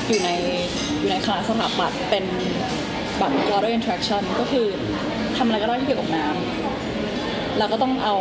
[0.08, 0.30] อยู่ใน
[0.98, 2.24] อยู่ในคณะสถาปัตย์เป็น
[3.18, 4.66] แบบ water interaction ก็คือ
[5.36, 8.16] ทำอะไรก็ได้ที่เกี่ยวกับน้ำแล้วก็ต้องเอา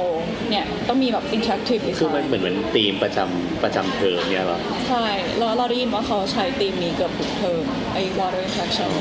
[0.49, 5.05] เนี่ยต้องมีแบบ interactive คือมัน design เหมือนเหมือนธีมประจำประจำเทอมเนี่ยเหรอใช่
[5.37, 8.91] แล้วเราได้ยินว่าเขาใช้ธีมนี้เกือบทุกเทอมไอ้ water interaction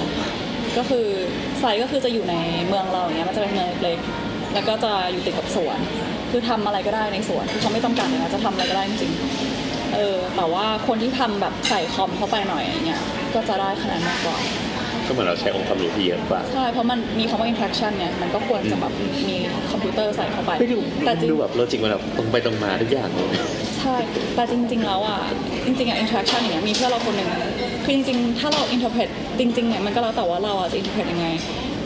[0.77, 1.07] ก็คือ
[1.59, 2.37] ไซต์ก็คือจะอยู่ใน
[2.69, 5.79] เมืองเราอย่างเงี้ยมันจะเป็นเมืองเล็กๆแล้วก็จะอยู่ติดกับสวน
[6.31, 9.28] คือทำอะไรก็ได้ในสวนคือเขาไม่จำกัดเลยนะจะทำอะไรก็ได้จริงๆ
[9.95, 13.01] เออแต่ว่าคนที่ทำแบบใส่คอมเข้าไปหน่อยอย่างเงี้ย
[13.35, 14.37] ก็จะได้คะแนนมากกว่า
[15.07, 18.93] ก็เหมือนเราใช้องค์ความรู้ที่เยอะกว่า ใช่ เพราะมันมีคำว่า interaction เนี่ย มันก็ควรจะแบบ
[19.29, 19.37] มี
[19.71, 23.29] คอมพิวเตอร์ใส่เข้าไปไม่ดูแต่จริง ดูแบบโลจิกมันแบบตรงไปตรงมาทุกอย่างเลย
[23.79, 23.97] ใช่
[24.35, 25.19] แต่จริง ๆ แล้วอะ
[25.67, 27.29] จริงๆอะ interaction อย่างเงี้ย มีเพื่อนเราคนหนึ่ง
[27.85, 31.27] คือจริงๆ ถ้าเรา interpret จริงๆ เนี่ย มันก็แล้วแต่ว่าเราอะจะ interpret ยังไง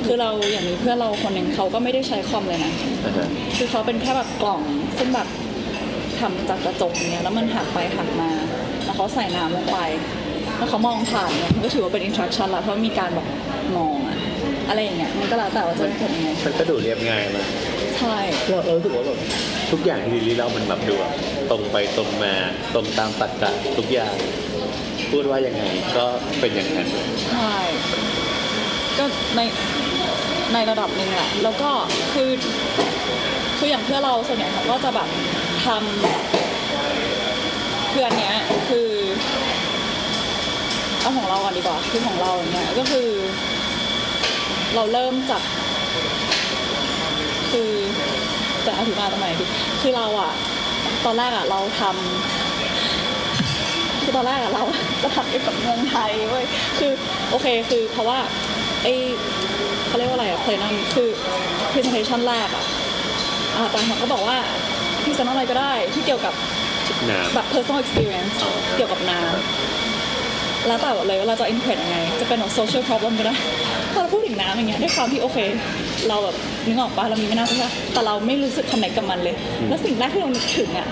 [0.07, 2.73] คือเราอย่างมีเพื่อนเราคนหนึ่งเขาก็ไม่ได้ใช้คอมเลยนะ
[3.05, 4.61] อ่าฮะ คือเขาเป็นแค่แบบกล่อง
[4.99, 5.27] ซึ่งแบบ
[6.23, 8.31] ทำจากกระจกเนี่ยแล้วมันหักไปหักมา
[8.85, 9.79] แล้วเขาใส่น้ำลงไป
[10.59, 13.27] แล้วเขามองผ่านเนี่ยมันก็ถือว่าเป็น interaction ละเพราะมีการแบบ
[13.77, 14.19] มองอะ
[14.69, 17.47] อะไรอย่างเงี้ยมันก็แล้วแต่ว่าจะเป็นยังไงมันก็ดูเรียบง่ายมาก
[17.99, 18.17] ใช่
[18.49, 19.19] เราเรารู้สึกว่าแบบ
[19.73, 21.13] ทุกอย่างที่ลิลลี่เล่ามันแบบดูแบบ
[21.51, 22.33] ตรงไปตรงมา
[22.75, 24.15] ตรงตามตรรกะทุกอย่าง
[25.11, 25.65] พูดว่ายังไง
[25.97, 26.05] ก็
[26.41, 26.89] เป็นอย่างนั้น
[27.31, 27.57] ใช่
[28.99, 29.05] ก็
[29.37, 29.41] ใน
[30.55, 31.71] ในระดับหนึ่งแหละแล้วก็
[32.13, 32.31] คือ
[33.59, 35.09] คืออย่างเพื่อนเราส่วนใหญ่เขาก็จะแบบ
[35.67, 38.35] ทำคืออันเนี้ย
[38.69, 38.89] คือ
[41.01, 43.09] เอาของเราก่อนดีกว่าคือของเราอย่างเงี้ยก็คือ
[44.75, 45.43] เราเริ่มจาก
[47.51, 47.71] คือ
[48.67, 49.45] จะอธิบายตรงไหนดี
[49.81, 50.33] คือเราอะ
[51.05, 54.65] ตอนแรกอะเราทำคือตอนแรกอะเรา
[55.03, 56.45] จะทำเกี่ยวกับเมืองไทยเว้ย
[56.79, 56.93] คือ
[57.31, 58.19] โอเคคือเพราะว่า
[58.83, 58.89] ไอ
[59.87, 61.09] เขาเรียกว่าอะไรอะเพลนัมคือ
[61.73, 62.65] presentation แรกอะ
[63.55, 64.39] อาจารย์เขาก็บอกว่า
[65.05, 66.35] present อะไรก็ได้ที่เกี่ยวกับ
[67.11, 73.35] น้ำแบบ personal experience อ๋อเกี่ยวกับน้ำแล้วแต่เลยว่าเราจะ interpret ยังไง จะเป็นแบบ social problem ก็ได้
[73.93, 75.39] พอเราพูดถึงน้ำอย่างเงี้ยด้วยความที่โอเค
[76.09, 76.37] เราแบบ
[76.67, 79.35] นึกออกปะเรามีแม่น้ำใช่ปะแต่เราไม่รู้สึก connect กับมันเลย
[79.69, 80.89] แล้วสิ่งแรกที่เรานึกถึงอะ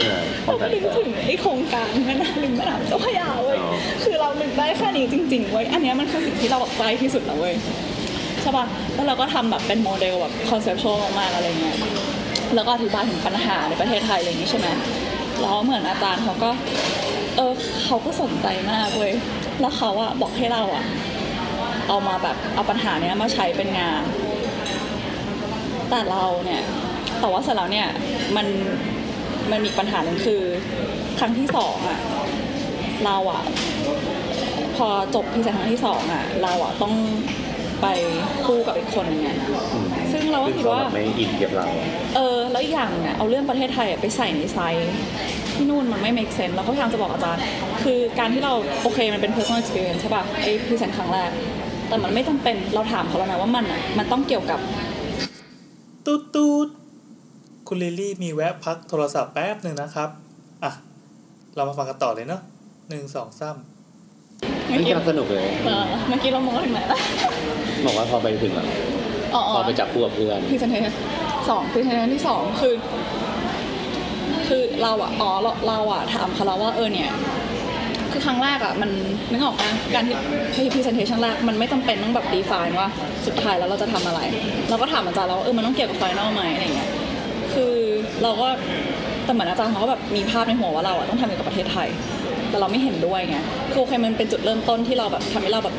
[0.00, 3.74] เออเราก็นึกถึงไอ้โครงการแม่น้ำริมแม่น้ำเจ้าพระยาเว้ยอ๋อ
[4.04, 7.54] คือเรานึกได้แค่นี้จริงๆเว้ยอันเนี้ยมันคือสิ่งที่เราแบบใกล้ที่สุดแล้วเว้ย
[8.42, 11.76] ใช่ป่ะแล้วเราก็ทำแบบเป็นโมเดลแบบ conceptual มากๆอะไรเงี้ย
[12.56, 14.68] แล้วก็อธิบายถึงปัญหาในประเทศไทยอะไรอย่างงี้ใช่ไหม
[15.40, 16.50] แล้วเหมือนอาจารย์เขาก็
[17.36, 17.52] เออ
[17.84, 19.12] เขาก็สนใจมากเว้ย
[19.60, 20.84] แล้วเขาอะบอกให้เราอะ
[21.88, 24.02] เอามาแบบเอาปัญหาเนี้ยมาใช้เป็นงาน
[25.90, 26.62] แต่เราเนี่ย
[27.20, 27.88] แต่ว่าเสร็จแล้วเนี่ย
[28.36, 28.46] มัน
[29.50, 30.42] มันมีปัญหาหนึ่งคือ
[31.18, 31.98] ครั้งที่สองอะ
[33.04, 33.42] เราอะ
[34.76, 36.94] พอจบพิเศษครั้งที่สองอะเราอะต้อง
[37.82, 37.86] ไป
[38.44, 39.30] คู่กับอีกคนหนึงไง
[40.26, 41.66] งเราก็ซึ่งคิดเขาว่าแบบไม่อินกับเรา
[42.16, 44.90] เออ แล้วอีกอย่างเนี่ยเอาเรื่องประเทศไทยอะไปใส่ในไซส์
[45.54, 47.42] ที่นู่นมันไม่ make sense เราก็พยายามจะบอกอาจารย์
[47.82, 51.30] คือการที่เราโอเคมันเป็น personal experience ใช่ป่ะไอ้ present ครั้งแรก
[51.88, 54.60] แต่มันไม่จำเป็นเราถามเขาแล้วนะว่ามันอะมันต้องเกี่ยวกับ
[56.06, 56.68] ตูดตูด
[57.68, 60.08] คุณลิลลี่มีแวะพักโทรศัพท์แป๊บหนึ่งนะครับ
[60.64, 60.72] อะ
[61.56, 62.40] เรามาฟังกันต่อเลยเนาะ
[62.88, 63.56] หนึ่งสองสาม
[64.66, 66.98] เมื่อนี่กี้กำลังสนุกเลยเออเมื่อกี้เรามองถึงไหนละ
[67.86, 68.60] บอกว่าพอไปถึงแบ
[69.40, 70.94] บอ๋อ พอไปจับคู่กับเพื่อน pre sentation
[71.48, 72.74] สอง presentation ที่สองคือ
[74.48, 77.10] คือเราอะอ๋อเราเราอะถามเขาแล้วว่าเออเนี่ย
[78.12, 78.90] คือครั้งแรกอะมัน
[79.30, 80.16] นึกออกไหมการที่
[80.54, 82.88] ที่ presentation แรกมันไม่จำเป็นต้องแบบ define ว่า
[83.26, 84.20] สุดท้ายแล้วเราจะทำอะไร
[84.68, 86.90] เราก็ถามอาจารย์แล้วว่าเออมันต้องเกี่ยวกับ final ไหมอะไรเงี้ย
[87.52, 87.74] คือ
[88.22, 88.48] เราก็
[89.24, 91.88] แต่เหมือนอาจารย์เขาก็แบบมีภาพในหัวว่าเราอะต้องทำเกี่ยวกับประเทศไทย
[92.50, 93.36] แต่เราไม่เห็นด้วยไง
[93.70, 95.74] คือโอเคมันเป็นจุดเริ่มต้นที่เราแบบทำให้เราแบบ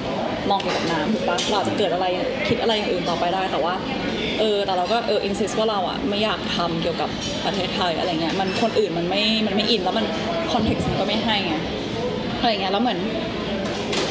[0.50, 2.06] มองเกี่ยวกับน้ำถูกปะเราอาจจะเกิดอะไร
[2.48, 3.74] คิดอะไรอย่างอื่นต่อไปได้แต่ว่า
[4.40, 7.10] เออแต่เราก็เอออินซิสว่าเราอะไม่อยากทำเกี่ยวกับ
[7.46, 10.06] ประเทศไทยอะไรเงี้ยมันคนอื่นมันไม่มันไม่อินแล้วมัน
[10.52, 11.56] คอนเท็กซ์มันก็ไม่ให้ไง
[12.40, 13.00] อะไรเงี้ยแล้วเหมือน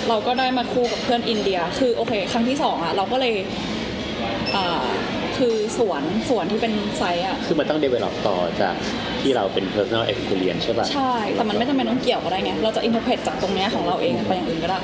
[0.08, 3.34] เราก็ได้มาคู่กับเพื่อนอินเดีย คือโอเค ครั้งที่สองอะเราก็เลย
[4.56, 4.86] อ่า
[5.36, 8.74] คือสวนสวนที่เป็นไซต์อะ คือมันต้อง develop ต่อจาก
[9.20, 14.78] ที่เราเป็น personal experience ใช่ป่ะ ใช่ แต่มันไม่จำเป็นต้องเกี่ยวก็ได้ไง เราจะ interpret จากตรงเนี้ยของเราเองไปอย่างอื่นก็ได้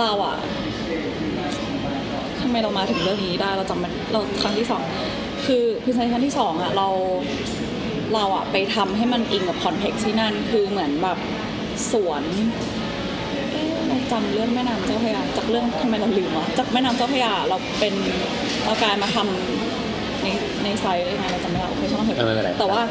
[0.00, 0.61] เราอะทำ
[2.52, 4.82] ไมเรามาถึงเรื่องนี้ได้เราจำมันเราครั้งที่สอง
[5.46, 6.88] คือ present ครั้งที่สองอะเรา
[8.14, 11.18] เราอะไปทำให้มันอิงกับ context ที่นั่น คือเหมือนแบบ
[11.92, 12.22] สวน
[13.52, 17.94] เอ๊ะเราจำเรื่องแม่น้ำเจ้าพระยาจากเรื่องทำไมเราลืมวะจากแม่น้ำเจ้าพระยาเราเป็น
[18.64, 20.26] เรากลายมาทำใน
[20.62, 22.82] ใน site ได้ไงเราจำไม่ได้โอเคช่างมันเถเออไม่เป็นไรอะแต่ว่า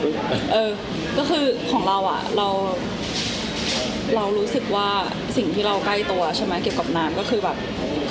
[0.54, 0.72] เออ
[1.18, 2.48] ก็คือของเราอะเรา
[4.16, 4.90] เรารู้สึกว่า
[5.38, 7.58] สิ่งที่เราใกล้ตัวใช่ไหมเกี่ยวกับน้ำก็คือแบบ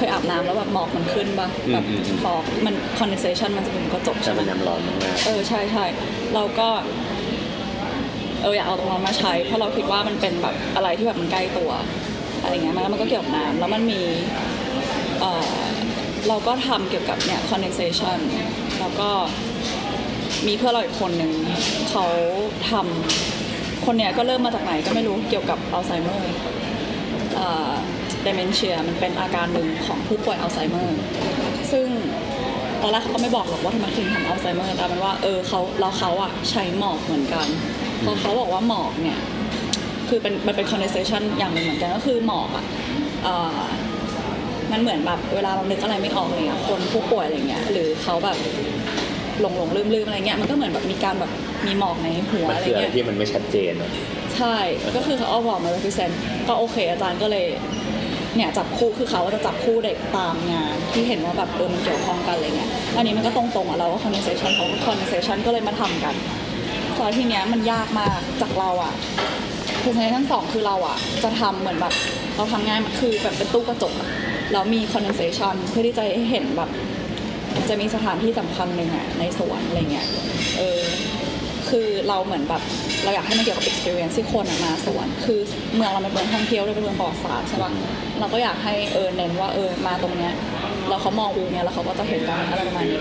[0.01, 5.85] เคยอาบน้ำแล้วแบบหมอกมันขึ้นปะแบบอืมอืม ฟอกมัน condensation มันจะเป็นกระจกใช่ใช่ไหมมันน้ำร้อนมากเออใช่ใช่
[6.35, 6.69] เราก็
[8.43, 11.71] เอออยากเอาตรงนั้นมาใช้ เพราะเราคิดว่ามันเป็นแบบอะไรที่แบบมันใกล้ตัว
[12.43, 14.03] อะไรเงี้ยมันแล้วมันก็เกี่ยวกับน้ำแล้วมันมี
[15.21, 15.51] เออ
[16.29, 18.19] เราก็ทำเกี่ยวกับเนี่ย condensation
[18.81, 19.11] แล้วก็
[20.47, 21.33] มีเพื่อนเราอีกคนหนึ่ง
[21.91, 22.05] เขา
[22.71, 26.35] ทำคนเนี้ยก็เริ่มมาจากไหนก็ไม่รู้เกี่ยวกับอัลไซเมอร์
[28.23, 31.01] เอ่อ dementia มันเป็นอาการหนึ่งของผู้ป่วยอัลไซเมอร์
[31.73, 31.87] ซึ่ง
[32.83, 37.47] ตอนแรกเขาก็ไม่บอกหรอกว่าทำไมถึงทำอัลไซเมอร์แต่เป็นว่าเออเขาแล้วเขาอะใช้หมอกเหมือนกัน
[38.01, 39.19] เพราะเขาบอกว่าหมอกเนี่ย
[40.09, 42.65] คือเป็นมันเป็น condensation อย่างหนึ่งเหมือนกันก็คือหมอกอะ
[43.25, 43.61] เอ่อ
[44.73, 48.37] มันเหมือนแบบเวลาเรานึกอะไรไม่ออกอะไรเงี้ยคนผู้ป่วยอะไรเงี้ยหรือเขาแบบ
[49.41, 51.31] หลงหลงลืมลืมอะไรเงี้ยมันก็เหมือนแบบมีการแบบ
[51.67, 53.91] มีหมอกในหัวมันอะไรคืออะไรเงี้ยที่มันไม่ชัดเจนอะ
[54.37, 54.57] ใช่
[54.97, 56.13] ก็คือเขาเอาบอกมา represent
[56.49, 57.47] ก็โอเค อาจารย์ก็เลย
[58.37, 66.15] เนี่ยจับคู่คือเขาจะจับคู่เด็กตามงาน ที่เห็นว่าแบบเออมันเกี่ยวข้องกันอะไรเงี้ยอันนี้มันก็ตรงๆอะเราก็ conversation เขาก็ conversation ก็เลยมาทำกัน
[66.99, 68.93] ตอนทีเนี้ยมันยากมากจากเราอะ
[69.83, 71.95] presentation สองคือเราอะจะทำเหมือนแบบ
[72.37, 74.09] เราทำง่ายมากคือแบบเป็นตู้กระจกอะ
[74.53, 76.71] แล้วมี condensation เพื่อที่จะให้เห็นแบบ
[77.69, 80.07] จะมีสถานที่สำคัญหนึ่งอะในสวนอะไรเงี้ย
[80.59, 80.81] เออ
[81.71, 82.63] คือเราเหมือนแบบ
[83.05, 85.41] เราอยากให้มันเกี่ยวกับ experience ที่คนมาสวน คือ
[85.75, 87.73] เมืองเราเป็นเมืองท่องเที่ยวด้วยเป็นเมืองประวัติศาสตร์ใช่ปะ
[88.19, 90.33] เราก็อยากให้เออเน้นว่าเออมาตรงเนี้ย
[90.89, 93.01] แล้วเขามองวิวเนี้ยแล้วเขาก็จะเห็นกันอะไรประมาณนี้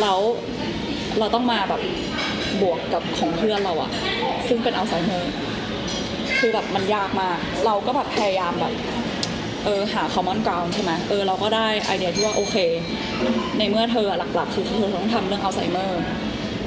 [0.00, 0.20] แล้ว
[1.18, 1.80] เราต้องมาแบบ
[2.62, 3.90] บวกกับของเพื่อนเราอะ
[4.48, 5.32] ซึ่งเป็นอัลไซเมอร์
[6.38, 8.72] คือแบบมันยากมากเราก็แบบพยายามแบบ
[9.64, 12.56] เออหา common ground ใช่ไหมเออเราก็ได้ไอเดียที่ว่าโอเค
[13.58, 16.02] ในเมื่อเธอหลักๆ คือเธอต้องทำเรื่องอัลไซเมอร์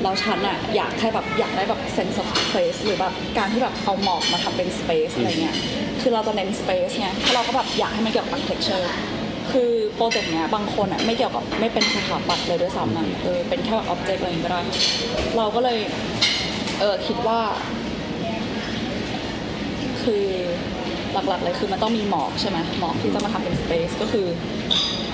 [0.04, 5.56] แล้วฉันอะอยากแค่แบบอยากได้แบบ sense of place หรือแบบการที่แบบเอาหมอกมาทำเป็น space อะไรเงี้ย
[6.02, 8.86] คือเราจะเน้น space ไงถ้าเราก็แบบอยากให้มันเกี่ยวกับ architecture
[9.52, 14.62] คือโปรเจกต์เนี้ยบางคนอะไม่เกี่ยวกับไม่เป็นสถาปัตย์เลยด้วยซ้ำอะเออเป็นแค่แบบ object อะไรอย่างงี้ก็ได้
[15.38, 15.80] เราก็เลย
[16.80, 17.40] เออคิดว่า
[20.04, 20.26] คือ
[21.14, 24.28] หลักๆเลยคือมันต้องมีหมอกใช่ไหมหมอกที่จะมาทำเป็นสเปซก็คือ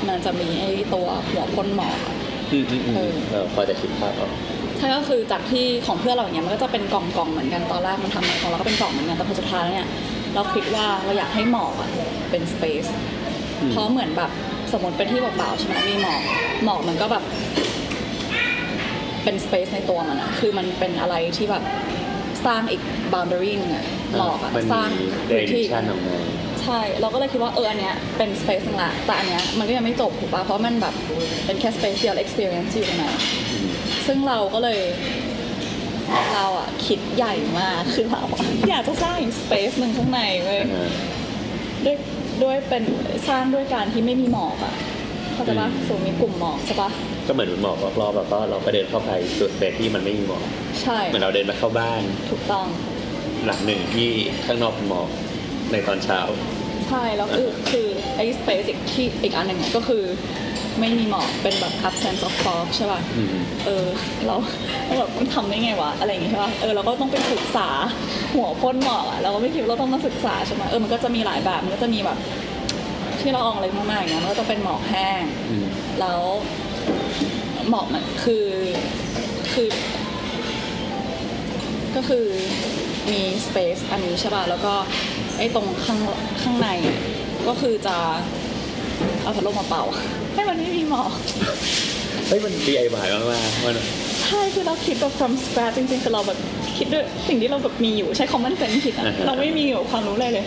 [0.08, 2.16] มันจะมีไอ้ตัวหัวพ่นหมอกอะ
[2.52, 4.32] อืมอืมอืมเออเออพอจะคิดภาพออก
[4.78, 9.88] ใช่ก็คือจากที่ของเพื่อนเราอย่างเงี้ยมันก็จะเป็นกล่องกล่องๆเหมือนกันตอนแรกมันทำของเราก็เป็นกล่องเหมือนกันแต่พอสุดท้ายแล้วเนี่ย
[10.34, 11.90] เราคิดว่าเราอยากให้หมอกอะ
[12.30, 12.86] เป็นสเปซ
[13.72, 14.32] เพราะเหมือนแบบ
[14.72, 16.22] สมมติเป็นที่เปล่าๆใช่ไหมมีหมอก
[16.66, 17.24] หมอกมันก็แบบ
[19.24, 21.64] เป็นสเปซในตัวมันอะคือมันเป็นอะไรที่แบบ
[22.46, 22.82] สร้างอีก
[23.14, 23.86] boundary หนึงอะ
[24.18, 24.90] หมอกอะสร้าง
[25.30, 25.64] พื้นที่
[26.62, 30.94] ใช่เราก็เลยคิดว่าเอออันเนี้ยเป็น space นึงละแต่อันเนี้ยมันก็ยังไม่จบถูกปะเพราะมันแบบ
[31.46, 33.06] เป็นแค่ space เดียว experience อยู่ตรงไหน
[33.52, 33.65] อืม
[34.06, 34.80] ซึ่งเราก็เลย
[36.36, 40.90] เราอะคิดใหญ่มากคือเราอะอยากจะสร้างอีก space หนึ่งข้างในเว้ยอ่า
[41.86, 41.98] ด้วย
[42.44, 42.84] ด้วยเป็น
[43.28, 44.74] สร้างด้วยการที่ไม่มีหมอกอะ
[45.34, 46.90] เข้าใจปะอืมสูงมีกลุ่มหมอกใช่ปะ
[47.28, 50.44] ก็เหมือนหมอกรอบๆแล้วก็เราก็เดินเข้าไปจุดสเปซที่มันไม่มีหมอก
[50.82, 52.66] ใช่เหมือนเราเดินไปเข้าบ้านถูกต้อง
[53.46, 54.10] หลังหนึ่งที่
[54.46, 55.08] ข้างนอกเป็นหมอก
[55.72, 56.20] ในตอนเช้า
[56.88, 60.04] ใช่แล้วคือคือไอ้ space อีกที่อีกอันหนึ่งอะก็คือ
[60.80, 63.28] ไม่มีหมอกเป็นแบบ absence of fog ใช่ปะอืม
[63.66, 63.86] เออ
[64.26, 64.36] เรา
[64.86, 67.68] เราแบบมันทำได้ไงวะ อะไรอย่างงี้ใช่ป่ะ เออ เราก็ต้องไปศึกษา
[68.34, 72.18] หัวพ่นหมอกอะเราก็ไม่คิดว่าเราต้องมาศึกษาใช่ไหมเออ มันก็จะมีหลายแบบ มันก็จะมีแบบ
[73.22, 75.66] ที่เราอองอะไรมากๆอย่างเงี้ย มันก็จะเป็นหมอกแห้งอืม
[76.00, 76.22] แล้ว
[77.70, 78.46] หมอกมันคือ
[79.54, 79.68] คือ
[81.96, 82.26] ก็คือ
[83.12, 84.74] มี space อันนี้ใช่ป่ะ แล้วก็
[85.38, 86.00] ไอ้ตรงข้าง
[86.42, 86.98] ข้างในอะ
[87.48, 87.98] ก็คือจะ
[89.26, 89.84] เอาพัดลมมาเป่า
[90.34, 91.10] ให้มันไม่มีหมอก
[92.28, 93.76] เฮ้ยมัน DIY มากๆมัน
[94.24, 96.38] ใช่คือเราคิดแบบ from scratch จริงๆคือเราแบบ
[96.78, 100.46] คิดด้วยสิ่งที่เราแบบมีอยู่ใช้ common sense คิดอะอ่าฮะเราไม่มีแบบความรู้เลยเลย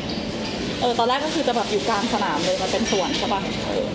[0.81, 3.87] เออตอนแรกก็คือจะแบบอยู่กลางสนามเลยมันเป็นสวนใช่ปะเออ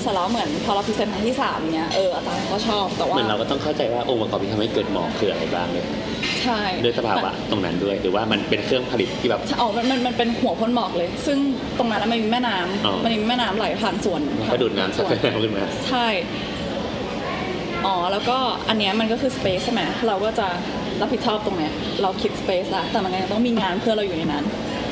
[0.00, 5.86] เสร็จแล้วเหมือนพอเรา present ครั้งที่สามเนี้ยเอออาจารย์ก็ชอบแต่ว่าเหมือนเราก็ต้องเข้าใจว่าองค์ประกอบที่ทำให้เกิดหมอกคืออะไรบ้างเลย
[6.44, 11.38] ใช่ด้วยสภาวะตรงนั้นด้วย หรือว่ามันเป็นเครื่องผลิตที่แบบอ๋อมันมันมันเป็นหัวพ่นหมอกเลย ซึ่ง
[11.78, 14.20] ตรงนั้นมันมีแม่น้ำอ๋อมันมีแม่น้ำไหลผ่านสวน
[14.52, 16.06] ก็ดูดน้ำสสักวนน้ำขึ้นมาใช่
[17.86, 20.48] อ๋อแล้วก็อันเนี้ยมันก็คือ space ใช่ไหมเราก็จะ
[21.00, 21.72] รับผิดชอบตรงเนี้ย
[22.02, 24.44] เราคิด space ละแต่มันยังต้องมีงานเพื่อเราอยู่ในนั้น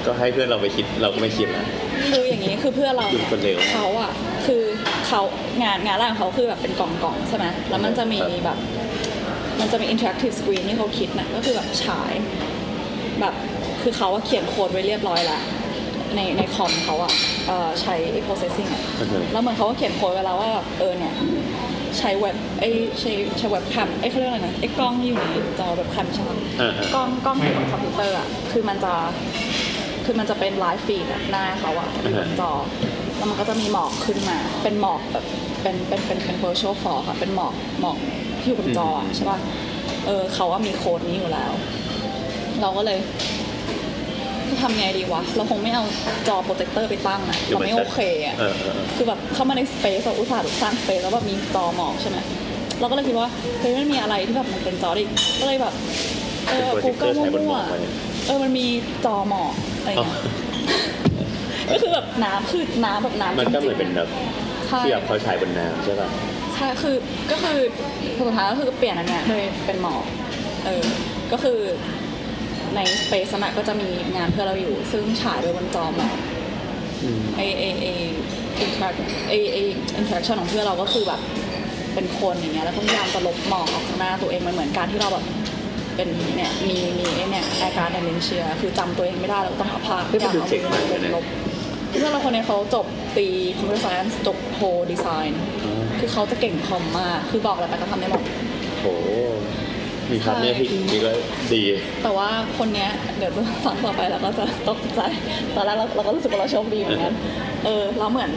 [0.06, 1.66] ก็ให้เพื่อนเราไปคิดเราก็ไม่คิดนะ
[2.10, 4.12] คืออย่างนี้คือเพื่อเราดูคนเร็วเขาอะ
[4.46, 4.62] คือ
[5.06, 5.20] เขา
[5.62, 8.58] งานงานแรกของเขาคือแบบเป็นกล่องๆใช่ไหมแล้วมันจะมีแบบ
[9.60, 12.12] มันจะมี interactive screen ที่เขาคิดนะก็คือแบบฉาย
[13.20, 13.34] แบบ
[13.82, 15.42] คือเขาอะเขียนโค้ดไว้เรียบร้อยแล้ว
[16.14, 17.12] ในในคอมเขาอะ
[17.46, 17.94] เอ่อใช้
[18.26, 21.14] processing อะอือฮึแล้วเหมือนเขาก็เขียนโค้ดไว้แล้วว่าแบบเออเนี่ย
[21.98, 28.94] ใช้เว็บไอยใช้ใช้เว็บแคมไอยเขาเรียกอะไรนะไอกล้องที่อยู่ในจอเว็บแคมใช่ไหมอ่าๆกล้องกล้องของคอมพิวเตอร์อะคือมันจะ
[30.04, 32.52] คือมันจะเป็น live feed หน้าเขาอะอยู่บนจอ
[33.16, 35.24] แล้วมันก็จะมีหมอกขึ้นมา เป็นหมอกแบบ
[35.62, 37.98] เป็นเป็นเป็นเป็น virtual fog อะเป็นหมอกหมอก
[38.40, 39.38] ที่อยู่บนจออะอืมใช่ป่ะ
[40.06, 41.52] เออเขาว่ามีโค้ดนี้อยู่แล้ว
[42.60, 42.98] เราก็เลย
[44.48, 45.84] จะทำไงดีวะ เราคงไม่เอา
[46.28, 52.18] จอโปรเจคเตอร์ไปตั้งอะเราไม่โอเคอะเออเออเออคือแบบเข้ามาในสเปซเราอุตส่าห์สร้างสเปซแล้วแบบมีจอหมอกใช่ไหม
[52.80, 53.28] เราก็เลยคิดว่า
[53.60, 55.04] เฮ้ยมันมีอะไรที่แบบมันเป็นจอดิ
[55.40, 55.74] ก็เลยแบบ
[56.48, 58.66] เออเป็นโปรเจคเตอ Google ร์ใช้บนหมมั่อวกไว้ๆเออมันมี
[59.04, 60.22] จอหมอกอะไรอ๋อเงี้ย
[61.70, 66.08] ก็คือแบบน้ำคือน้ำแบบน้ำมันก็จเหริมืองนเป็นแบบๆใช่ที่แบบเขาฉายบนน้ำใช่ป่ะ
[66.58, 66.96] ใช่คือ
[67.30, 67.58] ก็คือ
[68.18, 70.02] สุดท้ายก็คือเปลี่ยนอันเนี้ยเลยเป็นหมอก
[70.64, 70.84] เออ
[71.32, 71.58] ก็คือ
[72.74, 76.14] ใน space นั้นก็จะมีงานเพื่อนเราอยู่ ซึ่งฉายโดยบนจอหมอก
[77.02, 77.86] อืมไอไอไอ
[78.58, 78.94] interac
[79.28, 79.56] ไอไอ
[79.96, 81.20] interaction ของเพื่อนเราก็คือแบบ
[81.94, 85.24] เป็นคนอย่างเงี้ยแล้วก็พยายามจะลบหมอกออกจากหน้าตัวเองมันเหมือนการที่เราแบบ
[85.96, 91.24] เป็นเนี่ยมีมีไอเนี่ยอาการ dementia คือจำตัวเองไม่ได้แล้วก็ต้องเอาผ้าเฮ้ยมันดูเจ๋งมากเลยนะลบ
[91.88, 98.22] เพื่อนเราคนนี้เขาจบตรีcomputer science จบโทดีไซน์อ๋อ คือเขาจะเก่งคอมมาก คือบอกอะไรไปก็ทำได้หมด
[98.80, 98.86] โห
[100.10, 101.10] มี partner ที่นี่ก็
[101.52, 101.62] ดี
[102.02, 105.00] แต่ว่าคนเนี้ยเดี๋ยวจะฟังต่อไปแล้วก็จะตกใจ
[105.54, 107.14] ตอนแรกเราเราก็รู้สึกว่าเราโชคดีเหมือนกัน
[107.64, 108.30] เออแล้วเหมือน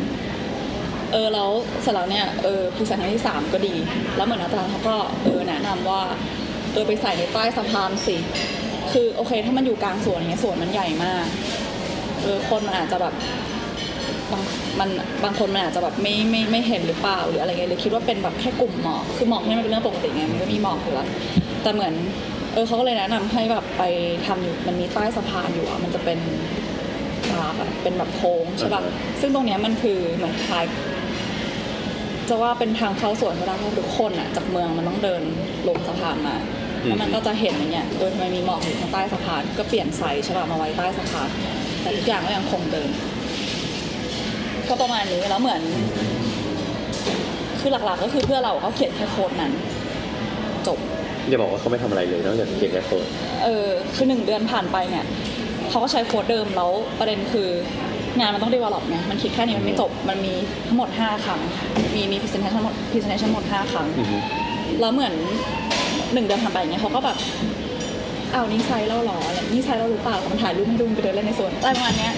[1.11, 1.49] เออแล้ว
[1.81, 3.73] เสร็จแล้วเนี่ย เออ present ครั้งที่สามก็ดี
[4.15, 6.01] แล้วเหมือนอาจารย์เขาก็เออแนะนำว่า
[6.73, 8.15] เออไปใส่ในใต้สะพานสิ
[8.91, 11.25] คือโอเค ถ้ามันอยู่กลางสวนอย่างเงี้ยสวนมันใหญ่มาก
[12.21, 13.13] เออคนมันอาจจะแบบ
[14.31, 14.41] บาง
[14.79, 14.89] มัน
[15.23, 21.07] บางคนมันอาจจะแบบไม่ไม่ไม่เห็นหรือเปล่าหรืออะไรเงี้ยหรือคิดว่าเป็นแบบแค่กลุ่มหมอกคือหมอกเนี่ยมันเป็นเรื่องปกติไงมันก็มีหมอกอยู่แล้ว
[21.61, 21.93] แต่เหมือน
[22.53, 23.83] เออเขาก็เลยแนะนำให้แบบไป
[24.25, 26.19] ทำอยู่มันมีใต้สะพานอยู่อะมันจะเป็น
[27.39, 30.65] รากอะเป็นแบบโค้งใช่ป่ะอ่าฮะซึ่งตรงเนี้ยมันคือเหมือนคล้าย
[32.29, 35.21] จะว่าเป็นทางเข้าสวนก็ได้เพราะทุกคนอะจากเมืองมันต้องเดิน
[35.67, 36.35] ลงสะพานมา
[36.83, 41.29] แล้วมันก็จะเห็นอย่างเงี้ยโดยทำไมมีหมอกอยู่ข้างใต้สะพานก็เปลี่ยนไซส์ใช่ป่ะมาไว้ใต้สะพาน
[41.81, 42.89] แต่ทุกอย่างก็ยังคงเดิม
[44.71, 45.61] ก็ประมาณนี้แล้วเหมือน
[47.59, 49.51] คือหลักๆก็คือเพื่อนเราเขาเขียนแค่โค้ดนั้น
[50.67, 50.79] จบ
[51.29, 53.05] อย่าบอกว่าเขาไม่ทำอะไรเลยนอกจากเขียนแค่โค้ด
[53.43, 55.05] เออคือหนึ่งเดือนผ่านไปเนี่ย
[55.69, 57.47] เขาก็ใช้โค้ดเดิมแล้วประเด็นคือ
[58.19, 60.33] งานมันต้อง develop ไงมันคิดแค่นี้มันไม่จบ มันมี
[60.67, 61.39] ทั้งหมด 5 ครั้ง
[61.95, 64.17] มีมี presentation ทั้งหมด presentation ทั้งหมด 5 ครั้ง อือฮึ
[64.79, 65.13] แล้วเหมือน
[66.13, 67.17] หนึ่งเดือนผ่านไปอย่างเงี้ยเขาก็แบบ
[68.33, 72.13] อ้าวนี่ไซส์เราเหรออะไรนี่ไซส์เราหรือเปล่ามันถ่ายรูปให้ดูไปเดินเล่นในสวนอะไรประมาณเนี้ย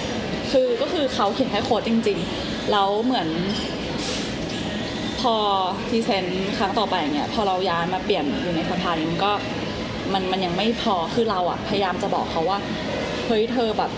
[0.56, 3.28] คือก็คือเขาเขียนแค่โค้ดจริงๆ แล้วเหมือน
[5.20, 5.34] พอ
[5.88, 9.32] present ครั้งต่อไปอย่างเงี้ยพอเราย้ายมาเปลี่ยนอยู่ในสะพานนี้มันก็
[10.12, 12.58] มันมันยังไม่พอคือเราอะพยายามจะบอกเขาว่า
[13.26, 13.90] เฮ้ยเธอแบบ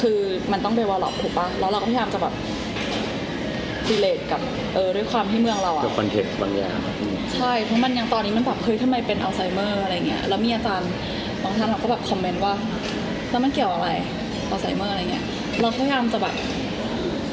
[0.00, 0.18] คือ
[0.52, 2.34] มันต้อง develop ถูกปะแล้วเราก็พยายามจะแบบ
[3.88, 4.40] relate กับ
[4.74, 10.90] เออด้วยความที่เมืองเราอะกับ context บางอย่างอืมใใช่เพราะมันยังตอนนี้มันแบบเฮ้ยทำไมเป็นอัลไซเมอร์อะไรเงี้ยแล้วมีอาจารย์
[11.42, 12.54] บางท่านเราก็แบบคอมเมนต์ว่า
[13.30, 13.88] แล้วมันเกี่ยวอะไร
[14.22, 14.23] อั
[14.56, 15.24] ลไซเมอร์อะไรเงี้ย
[15.60, 16.34] เราก็พยายามจะแบบ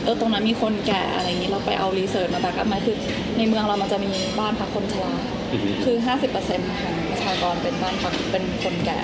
[0.03, 2.97] เออตรงนั้นมีคนแก่อะไรอย่างนี้เราไปเอา research มา back up มาคือ
[3.38, 5.11] ในเมืองเรามันจะมีบ้านพักคนชรา
[5.53, 8.99] อือฮึคือ 50%ของประชากรเป็นบ้านพักเป็นคนแก่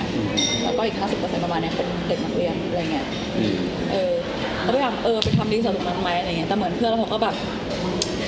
[0.64, 3.06] แล้วก็อีก 50%ประมาณเนี้ยเป็นเด็กนักเรียนอะไรเงี้ย
[3.38, 3.56] อืม
[3.92, 4.12] เออ
[4.62, 7.34] เราพยายามเออไปทำ research ตรงนั้นไหมอะไรเงี้ยแต่เหมือนเพื่อนเราเขาก็แบบ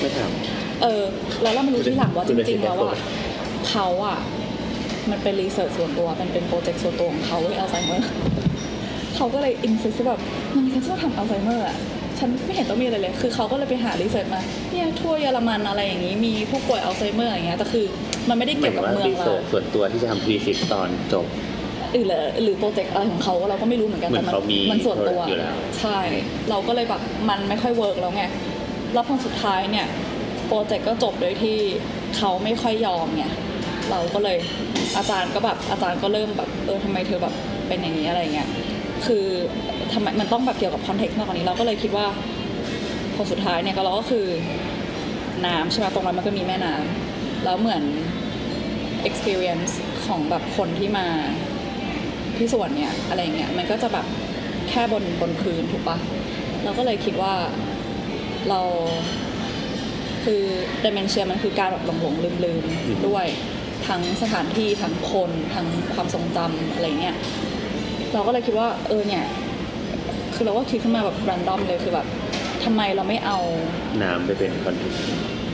[0.01, 0.19] ไม่ท
[0.83, 1.03] เออ
[1.43, 3.01] แล้วเรามารู้ที่หลังว่าคุจณเป็นริงๆแล้วคุณเป็อะน
[3.71, 4.19] เขาอะ
[5.11, 8.09] มันเป็นรีเสิร์ชส่วนตัวมันเป็นโปรเจกต์ส่วนตัวของเขาเว้ยอัลไซเมอร์
[9.21, 10.21] เขาก็เลยอินซิสแบบ
[10.55, 11.77] มันฉันจะทำอัลไซเมอร์อะ
[12.19, 14.41] ฉันไม่เห็นต้องมีอะไรเลย คือเขาก็เลยไปหารีเสิร์ชมา
[14.71, 17.85] เนี่ยทั่วเยอรมันอะไรอย่างนี้ มีผู้ป่วยอัลไซเมอร์อย่างเงี้ย แต่คือ
[18.29, 21.27] มันไม่ได้ำหมาเกี่ยยวถึกับงว่าเมืองรีเราเสิร์ชส่วนตัวที่จะทำพรีซิตตอนจบ
[21.93, 25.99] หรือหรือโปรเจกต์อะไรของเขาเราก็ไม่รู้เหมือนกันเหมืแต่อนเขามีมันส่วนตัว product อยู่แล้วใช่
[26.51, 28.25] เราก็เลยแบบมันไม่ค่อย work แล้วไง
[28.95, 29.87] แล้วพอสุดท้ายเนี่ย
[30.47, 31.57] โปรเจกต์ก็จบโดยที่
[32.17, 33.25] เขาไม่ค่อยยอมไง
[33.91, 34.39] เราก็เลย
[34.97, 37.35] อาจารย์ก็แบบอาจารย์ก็เริ่มแบบเออทำไมเธอแบบ
[37.69, 38.49] เป็นอย่างนี้อะไรเงี้ย
[39.07, 39.27] คือ
[39.93, 42.07] ทำไมมันต้องแบบเกี่ยวกับ context มากกว่านี้เราก็เลยคิดว่า
[43.15, 44.27] พอสุดท้ายเนี่ยก็เราก็คือ
[45.47, 47.83] น้ำใช่ไหมตรงนั้นมันก็มีแม่น้ำแล้วเหมือน
[49.09, 49.73] experience
[50.07, 51.07] ของแบบคนที่มา
[52.37, 54.07] ที่สวนเนี่ยอะไรเงี้ยมันก็จะแบบ
[54.69, 55.99] แค่บนบนพื้นถูกปะ
[56.65, 57.35] เราก็เลยคิดว่า
[58.49, 58.61] เรา
[60.25, 60.43] คือ
[60.85, 63.27] ดเมนเชียมันคือการแบบหลงหลงลืมลืมๆอืมด้วย
[63.89, 67.17] ทั้งสถานที่ทั้งคนทั้งความทรงจำอะไรเงี้ย
[68.13, 69.25] เราก็เลยคิดว่าเออเนี่ย
[70.35, 72.07] คือเราก็คิดขึ้นมาแบบ r รนดอมเลยคือแบบ
[72.65, 73.39] ทำไมเราไม่เอา
[74.03, 75.01] น้ำไปเป็นคอนเทกต์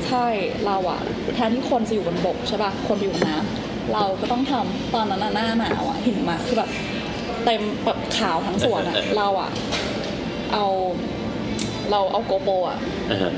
[0.06, 0.26] ใช่
[0.66, 1.00] เราอะ
[1.34, 6.70] แทนที่คนจะอยู่บนบกใช่ป่ะคนไปอยู่บนน้เราก็ต้องทำตอนนั้นอะหน้าหนาวอะหิมะคือแบบ
[7.44, 9.50] เต็มแบบขาวทั้งสวนอะเราอะ
[10.52, 10.66] เอา
[11.90, 12.78] เราเอา GoPro อะ
[13.10, 13.32] อ่าฮะ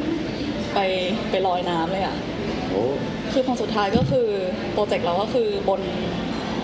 [0.74, 0.78] ไป
[1.30, 2.16] ไปลอยน้ำเลยอะ
[2.70, 2.82] โอ้
[3.32, 4.26] คือผลสุดท้ายก็คือ
[4.72, 5.80] โปรเจกต์เราก็คือบน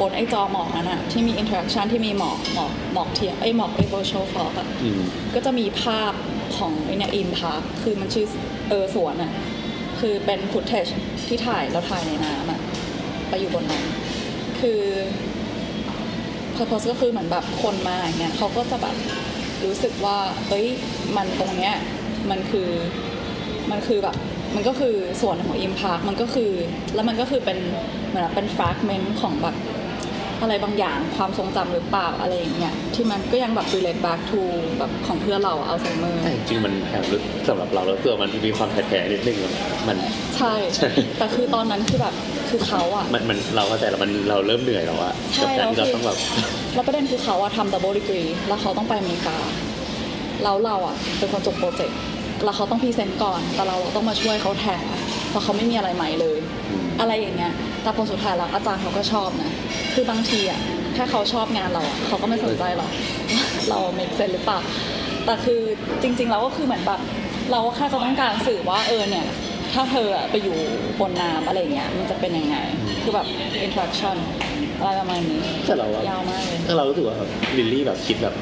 [0.00, 5.00] บนไอ้จอหมอกนั้นอะที่มี interaction ที่มีหมอกหมอกหมอกเทียมไอ้หมอกไอ้ virtual fog อะอืม
[5.34, 6.12] ก็จะมีภาพ
[6.56, 8.26] ของไอเนี่ย Ilm Park คือมันชื่อ
[8.68, 9.32] เออสวนอะ
[10.00, 10.86] คือเป็น footage
[11.26, 12.60] ที่ถ่ายแล้วถ่ายในน้ำอะ
[13.28, 13.84] ไปอยู่บนนั้น
[14.60, 14.80] คือ
[16.56, 18.96] purpose ก็คือเหมือนแบบคนมาอย่างเงี้ยเขาก็จะแบบ
[19.64, 20.18] รู้สึกว่า
[20.48, 20.66] เอ้ย
[21.16, 21.74] มันตรงเนี้ย
[22.30, 22.68] มันคือ
[23.70, 24.16] มันคือแบบ
[24.54, 26.50] มันก็คือส่วนของ Ilm Park มันก็คือ
[26.94, 27.58] แล้วมันก็คือเป็น
[28.08, 29.56] เหมือนเป็น fragment ของแบบ
[30.42, 34.40] อะไรบางอย่างความทรงจำหรือเปล่าอะไรอย่างเงี้ยที่มันก็ยังแบบ relate back to
[34.78, 39.52] แบบของเพื่อนเราอัลไซเมอร์แต่จริงๆมันแอบลึกสำหรับเราแล้วตัวมันมีความแท้ๆนิดนึงอะ
[39.88, 39.96] มัน
[40.36, 42.14] ใช่ใช่ แต่คือตอนนั้นคือแบบ
[42.48, 46.18] คือเขาอะมันมันเราเข้าใจแล้วมันเราเริ่มเหนื่อยแล้วอะใช่กับการที่แล้เราวคือต้องแบบ
[46.74, 49.36] แล้วประเด็นคือเขาอะทำ double degree แล้วเขาต้องไปอเมริกา
[50.42, 51.98] แล้วเราอะเป็นคนจบโปรเจกต์
[52.44, 54.84] แล้วเขาต้อง present ก่อน แต่เราต้องมาช่วยเขาแทน
[55.30, 56.38] เพราะเขาไม่มีอะไรใหม่เลย
[56.70, 57.52] อืม อะไรอย่างเงี้ย
[57.84, 59.50] แต่ผลสุดท้ายแล้วอาจารย์เขาก็ชอบนะ
[59.94, 60.60] คือบางทีอะ
[60.96, 64.58] ถ้าเขาชอบงานเราอะเขาก็ไม่สนใจหรอกว่าเราเมคเซนหรือเปล่า
[65.24, 65.60] แต่คือ
[66.02, 67.00] จริงๆแล้วก็คือเหมือนแบบ
[67.50, 69.26] เราก็แค่จะต้องการสื่อว่าเออเนี่ย
[69.72, 70.56] ถ้าเธออะไปอยู่
[71.00, 72.56] บนน้ำอะไรเงี้ยมันจะเป็นยังไง
[73.02, 73.26] คือแบบ
[73.66, 74.16] interaction
[74.78, 78.34] อะไรประมาณนี้แต่เราอะยาวมากเลยถ้าเรารู้สึกว่าแบบลิลลี่แบบคิดแบบ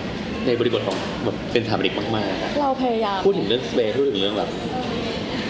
[0.47, 4.51] ในบริบทของแบบเป็นสถาปนิกมากๆอะเราพยายาม พูดถึงเรื่องสเปซพูดถึงเรื่องแบบ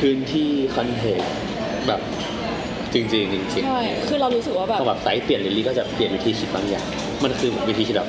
[0.00, 1.32] พื้นที่คอนเทกต์
[1.88, 2.00] แบบ
[2.94, 6.86] จริงๆจริงๆใช่คือเรารู้สึกว่าแบบพอแบบไซส์เปลี่ยนลิลลี่ก็จะเปลี่ยนวิธีคิดบางอย่าง
[7.24, 8.08] มันคือวิธีคิดแบบ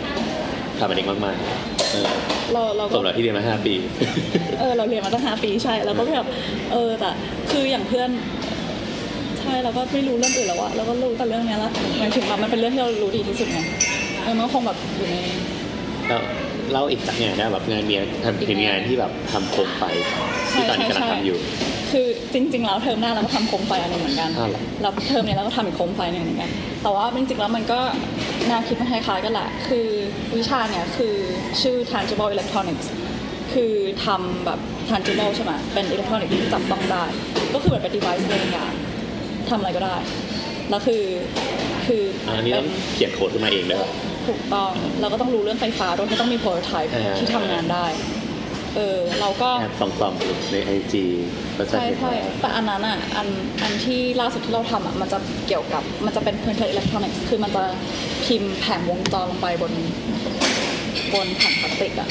[0.77, 2.09] สถาปนิกมากๆเออ
[2.53, 3.73] เราเราสก็มแล้วที่เรียนมาห้าปี
[4.59, 6.27] เออเราเรียนมาตั้งห้าปีใช่เราก็แบบ
[6.71, 7.09] เออแต่
[7.51, 8.09] คืออย่างเพื่อน
[9.39, 13.59] ใช่เราก็ไม่รู้เรื่องอื่นแล้วอะเราก็รู้แต่เรื่องเนี้ยละหมายถึงแบบมันเป็นเรื่องที่เรารู้ดีที่สุดไง
[14.23, 15.15] เออมันก็คงแบบอยู่ใน
[16.07, 16.21] แล้ว
[16.71, 19.83] เล่าอีกสักงานได้แบบงานเนี้ยทำถึงงานที่แบบทำโคมไฟ
[20.53, 21.37] ที่ตอนนี้กำลังทำอยู่
[21.91, 26.49] คือจริงๆแล้วเทอมหน้าเราก็ทำโคมไฟอันหนึงเหมือนกันอ้าวเหรอแล้วเทอมนี้เราก็ทำอีกโคมไฟหนึ่งเหมือนกัน
[26.83, 27.79] แต่ว่าจริงๆแล้วมันก็
[28.47, 29.87] แนวคิดมันคล้ายๆกันแหละ คือ
[30.37, 31.13] วิชาเนี่ยคือ
[31.61, 32.85] ชื่อ tangible electronics
[33.53, 33.73] คือ
[34.05, 34.59] ทำแบบ
[34.89, 37.03] tangible ใช่ไหมเป็นอิเล็กทรอนิกส์ที่จับต้องได้
[37.53, 38.73] ก็คือเหมือนเป็น device อะไรอย่าง
[39.49, 39.95] ทำอะไรก็ได้
[40.69, 41.03] แล้วคือ
[41.85, 43.89] คืออันนี้ต้องเขียนโค้ดขึ้นมาเองด้วยปะ
[44.27, 44.71] ถูกต้อง
[45.01, 47.85] เราก็ต้องรู้เรื่องไฟฟ้าด้วยที่ต้องมี prototype อ่า ที่ทำงานได้
[48.75, 51.03] เออเราก็ แอบส่องๆในไอจี
[51.57, 53.27] ก็จะใช่เห็นใช่ว่าแต่อันนั้นอะอัน
[53.63, 57.63] อันที่ล่าสุดที่เราทำอะมันจะเกี่ยวกับมันจะเป็น printed electronics คือมันจะ
[58.25, 59.71] พิมพ์แผงวงจรลงไปบน
[61.13, 62.09] บนแผ่นพลาสติกอะ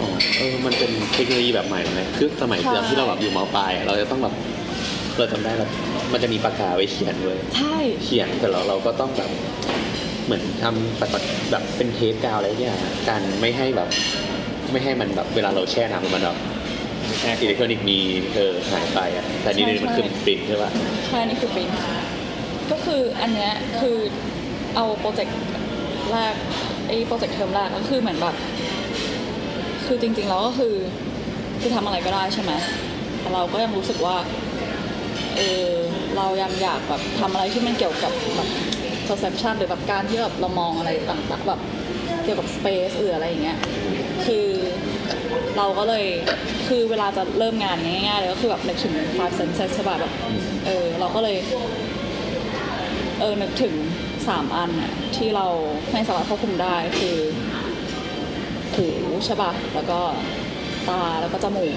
[0.00, 4.34] อ๋อเออมันเป็นเทคโนโลยีแบบใหม่นะคือสมัยใช่ เดิมที่เราแบบอยู่มปลายอะเราจะต้องแบบ
[5.18, 5.70] เราจำได้แบบ
[6.12, 9.30] มันจะมีปากกาไว้เขียนเลย ใช่ เขียนแต่เราเราก็ต้องแบบ
[10.24, 11.10] เหมือนทำปาก
[11.50, 12.62] แบบเป็นเทปกาวอะไรอย่าง
[13.08, 13.88] การไม่ให้แบบ
[14.72, 16.38] ไม่ให้มันแบบเวลาเราแช่น้ำมันแบบ
[17.40, 17.98] อิเล็กทรอนิกส์มี
[18.34, 20.70] เออหายไปอะแต่นี่มันคือปริ้นใช่ป่ะ
[21.08, 21.70] ใช่นี่คือปริ้น
[22.70, 23.96] ก็คืออันเนี้ยคือ
[24.76, 25.36] เอาโปรเจกต์
[26.12, 26.34] แรก
[26.88, 28.34] ไอ้โปรเจกต์เทอมแรกก็คือเหมือนแบบ
[29.86, 30.74] คือจริงๆแล้วก็คือ
[31.60, 32.52] คือทำอะไรก็ได้ใช่ไหม
[33.20, 34.16] แต่เราก็ยังรู้สึกว่า
[35.36, 35.68] เออ
[36.16, 38.48] เรายังอยากแบบทำอะไรที่มันเกี่ยวกับแบบ
[39.08, 41.60] perception หรือแบบการที่แบบเรามองอะไรต่างๆแบบ
[42.22, 43.58] เกี่ยวกับ space หรืออะไรอย่างเงี้ย
[44.26, 44.46] คือ
[45.56, 46.06] เราก็เลย
[46.68, 50.12] คือเวลาจะเริ่มงานง่ายๆเลยก็คือแบบนึกถึง five senses ใช่ป่ะแบบ
[50.66, 51.36] เออเราก็เลย
[53.20, 53.74] เออนึกถึง
[54.28, 55.46] สามอันน่ะที่เรา
[55.92, 57.16] ไม่สามารถควบคุมได้คือ
[58.74, 58.86] หู
[59.24, 60.00] ใช่ป่ะแล้วก็
[60.88, 61.74] ตาแล้วก็จมูก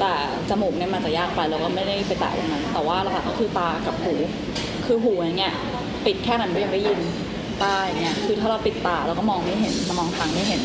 [0.00, 0.12] แต่
[0.50, 4.14] จมูกเนี่ยมันจะยากไปเราก็ไม่ได้ไปแตะตรงนั้นแต่ว่าหลักๆก็คือตากับหู
[4.86, 5.54] คือหูอย่างเงี้ย
[6.06, 6.98] ปิดแค่นั้นก็ยังได้ยิน
[7.62, 10.60] ตาอย่างเงี้ยคือถ้าเราปิดตาเราก็มองไม่เห็นเรามองทางไม่เห็น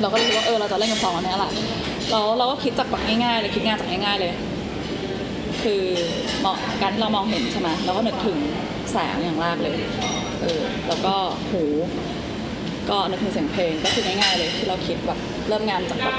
[0.00, 1.52] เราก็เลยคิดว่าเออเราจะเล่นกับสองอันนี้แหละ
[2.10, 4.32] เราเราก็คิดจากแบบง่ายๆเลยคิดงานจากง่ายๆเลย
[5.62, 5.82] คือ
[6.44, 8.38] มองการที่เรามองเห็นใช่ไหมเราก็นึกถึง
[8.92, 9.76] แสงอย่างแรกเลย
[10.40, 11.14] เออแล้วก็
[11.50, 11.62] หู
[12.90, 15.18] ก็นึกถึงเสียงเพลงก็คือง่ายๆเลยที่เราคิดแบบ
[15.48, 16.14] เริ่มงานจากแบบ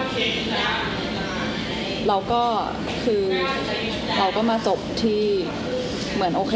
[2.07, 2.43] เราก็
[3.03, 3.23] คือ
[4.19, 5.21] เราก็มาจบที่
[6.13, 6.55] เหมือนโอเค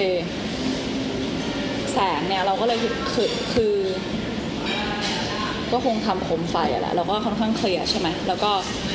[1.93, 2.77] แสงเนี่ยเราก็เลย
[3.13, 3.73] คือคือ
[5.71, 8.51] ก็คงทำโคมไฟอะแหละแล้วก็ค่อนข้างเคลียร์ใช่ไหมแล้วก็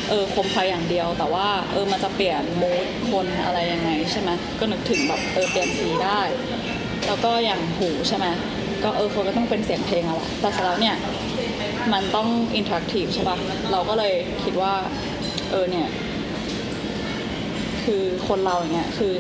[0.09, 6.21] เออโคมไฟอย่างเดียว แต่ว่าเออมันจะเปลี่ยนมูดคนอะไรยังไงใช่ไหมก็นึกถึงแบบเออเปลี่ยนสีได้
[7.07, 8.27] แล้วก็อย่างหูใช่ไหม
[8.85, 10.97] ก็เออคนก็ต้องเป็นเสียงเพลงอะแหละแต่สร็จแล้วเนี่ย
[11.93, 13.37] มันต้อง interactive ใช่ปะ
[13.73, 14.15] เราก็เลย
[14.45, 14.75] คิดว่า
[15.51, 15.87] เออเนี่ย
[17.85, 19.13] คือคนเราอย่างเงี้ย คือ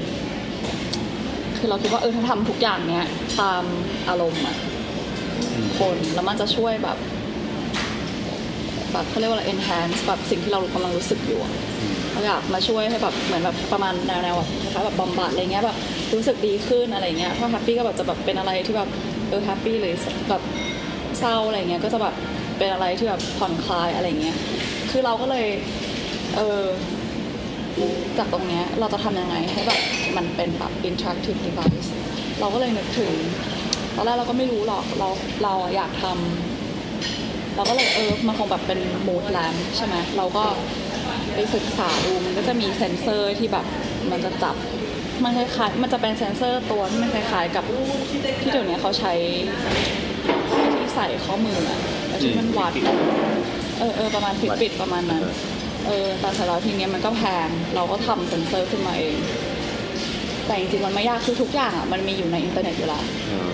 [1.64, 3.06] คือเราคิดว่าเออถ้าทำทุกอย่างเนี้ย
[3.40, 3.64] ตาม
[4.08, 4.56] อารมณ์อะ
[5.78, 6.98] คนแล้วมันจะช่วยแบบ
[8.92, 11.52] แบบเขาเรียกว่าอะไร enhance แบบสิ่งที่เรากำลังรู้สึกอยู่อะ
[12.12, 15.76] เราอยากมาช่วยให้แบบเหมือนแบบประมาณแนวแนวแบบคล้ายๆแบบบำบัดอะไรเงี้ยแบบ
[16.14, 18.88] รู้สึกดีขึ้นอะไรเงี้ยถ้า happy ก็แบบจะแบบเป็นอะไรที่แบบ
[19.28, 19.92] เออ happy เลย
[20.30, 20.42] แบบ
[21.18, 22.14] เศร้าอะไรเงี้ยก็จะแบบ
[22.58, 24.36] เป็นอะไรที่แบบผ่อนคลายอะไรเงี้ย
[24.90, 25.46] คือเราก็เลย
[26.36, 26.62] เออ
[28.18, 29.80] จากตรงนี้เราจะทำยังไงให้แบบ
[30.16, 31.88] มันเป็นแบบ interactive device
[32.40, 33.12] เราก็เลยนึกถึง
[33.94, 35.08] ตอนแรกเราก็ไม่รู้หรอกเรา
[35.42, 40.44] เราอยากทำเราก็เลยเออมันคงแบบเป็น mood lamp ใช่ไหมเราก็
[41.34, 43.66] ไปศึกษาดูมันก็จะมีเซ็นเซอร์ที่แบบ
[44.10, 44.56] มันจะจับ
[45.24, 47.64] มันคล้ายๆมันจะเป็นเซ็นเซอร์ตัวที่มันคล้ายๆกับ
[48.40, 49.12] ที่เดี๋ยวนี้เขาใช้
[50.78, 52.72] ที่ใส่ข้อมืออะแล้วที่มันวัด
[53.78, 55.22] เออเออประมาณ Fitbit ประมาณนั้น
[55.86, 59.16] เออแต่เสร็จแล้วทีเนี้ยมันก็แพงเราก็ทำเซ็นเซอร์ขึ้นมาเอง
[60.46, 63.52] แต่จริงๆมันไม่ยากคือทุกอย่างอะมันมีอยู่ในอินเทอร์เน็ตอยู่แล้วอ่า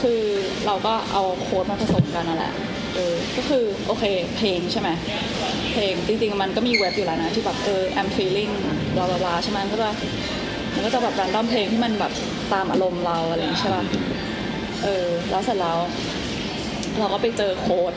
[0.00, 0.22] คือ
[0.66, 2.52] เราก็เอาโค้ดมาผสมกันนั่นแหละ
[2.94, 4.04] เออ ก็คือโอเค
[4.36, 4.88] เพลงใช่ไหม
[5.72, 8.52] เพลงจริงๆมันก็มีเว็บอยู่แล้วนะ ที่แบบเออ I'm feeling
[8.96, 9.90] บลาบลาบลาใช่ไหมมันก็จะ
[10.74, 12.12] มันก็จะแบบแรนดอมเพลงที่มันแบบ
[12.52, 13.84] ตามอารมณ์เราอะไรอย่างงี้ใช่ป่ะ
[14.84, 15.78] เออ แล้วเสร็จแล้ว
[16.98, 17.92] เราก็ไปเจอโค้ด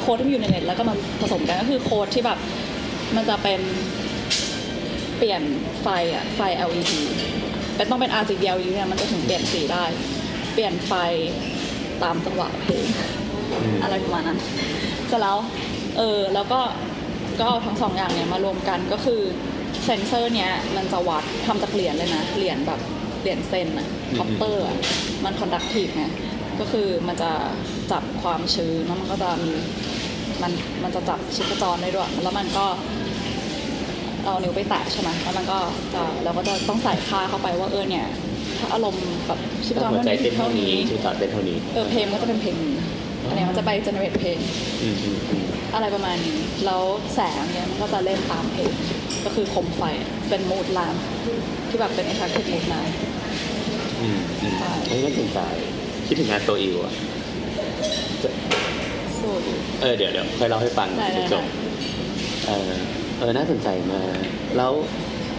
[0.00, 2.38] โค้ดที่มีอยู่ในเน็ตแล้วก็มาผสมกันก็คือโค้ดที่แบบ
[3.16, 3.60] มันจะเป็น
[5.18, 5.42] เปลี่ยน
[5.82, 6.92] ไฟอะไฟ LED
[7.76, 9.84] เป็นต้องเป็น RGB LED เนี่ยมันจะถึงเปลี่ยนสีได้
[10.54, 10.92] เปลี่ยนไฟ
[12.02, 12.86] ตามจังหวะเพลง
[13.82, 14.38] อะไรประมาณนั้น
[15.08, 15.38] เสร็จแล้ว
[15.96, 16.60] เออแล้วก็
[17.38, 19.20] ก็เอาทั้งสองอย่างเนี่ยมารวมกันก็คือ
[19.84, 22.80] เซนเซอร์เนี้ยมันจะวัดทำจากเหรียญเลยนะเหรียญแบบ
[23.20, 24.76] เหรียญเซนอะ copper อะ
[25.24, 26.04] มัน conductive ไง
[26.60, 27.30] ก็คือมันจะ
[27.92, 29.52] จับความชื้นแล้วมันก็จะมี
[30.42, 30.52] มัน
[30.82, 32.66] มันจะจับชีพจรได้ด้วยแล้วมันก็
[34.24, 35.58] เอานิ้วไปแตะใช่ไหมแล้วมันก็
[35.94, 38.06] จะเราก็จะต้องใส่ค่าเข้าไปว่าเออเนี่ย
[38.58, 42.76] ถ้าอารมณ์แบบชิปจถ้ารหัวเท่าใจนี้เต้นเท่าเท่านี้นี้ชีวิตต่อเต้นเท่านี้เออเพลงก็จะเป็นเพลงนี้
[43.28, 44.38] อันเนี้ยมันจะไปเจเนเรตเพลง
[44.82, 45.44] อืมอืมอืม
[45.74, 46.82] อะไรประมาณนี้แล้ว
[47.14, 48.72] แสงเนี่ยมันก็จะเล่นตามเพลง
[49.24, 49.82] ก็คือโคมไฟ
[50.28, 50.94] เป็นมูดลาม
[51.68, 52.92] ที่แบบเป็น interactive mood lamp
[54.00, 55.40] อืมอืมใช่เฮ้ยน่าสนใจ
[56.10, 56.94] คิดถึงงานโซอิวอะ
[58.22, 58.30] จะ
[59.18, 59.42] สวย
[59.82, 61.48] เออเดี๋ยวเดี๋ยวค่อยเล่าให้ฟังได้ได้ จบได้
[62.46, 62.70] เออ
[63.18, 64.16] เออน่าสนใจมาก
[64.56, 64.72] แล้ว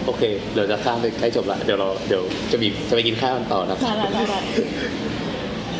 [0.06, 0.22] โอเค
[0.54, 4.38] เดี๋ยวจะข้ามไปใกล้จบละเดี๋ยวเราเดี๋ยวจะมีจะไปกินข้าวกันต่อนะได้ได้ได้ได้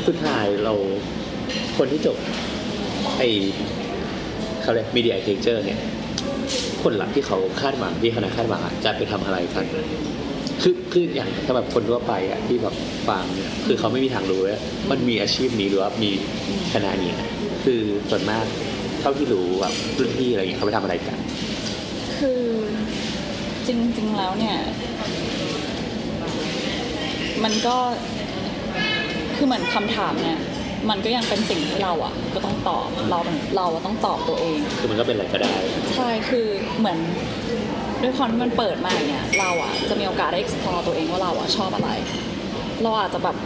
[0.09, 0.74] สุดท้ายเรา
[1.76, 2.16] คนที่จบ
[3.18, 3.22] ไอ
[4.62, 5.78] เขาเรียกมีเดียเทคเจอร์เนี่ย
[6.82, 9.64] ผลลัพธ์ที่เขาคาดหวังที่คณะคาดหวังอะจะไปทำอะไรกัน
[10.62, 12.74] คือคืออย่างสำหรับคนทั่วไปอะที่แบบ
[13.08, 14.60] ฟังเนี่ยคือเขาไม่มีทางรู้ว่า
[14.90, 16.10] มันมีอาชีพนี้หรือว่ามี
[16.74, 17.28] คณะนี้อะ
[17.64, 18.44] คือส่วนมาก
[19.00, 21.18] เท่าที่รู้แบบรุ่นพี่อะไรเงี้ยเขาไปทำอะไรกัน
[22.18, 22.44] คือ
[23.66, 24.56] จริง ๆ แล้วเนี่ย
[27.44, 27.76] มันก็
[29.36, 30.38] คือเหมือนคำถามเนี่ย
[30.90, 33.18] มันก็ยังเป็นสิ่งที่เราอะ ก็ต้องตอบเรา
[33.56, 35.52] เราอะต้องตอบตัวเอง คือมันก็เป็นอะไรก็ได้
[35.94, 36.46] ใช่คือ
[36.78, 36.98] เหมือน
[38.03, 41.90] ด้วยความที่มันเปิดมาเนี่ยเราอะจะมีโอกาสได้ explore ตัวเองว่าเราอะชอบอะไร
[42.82, 43.36] เราอาจจะแบบ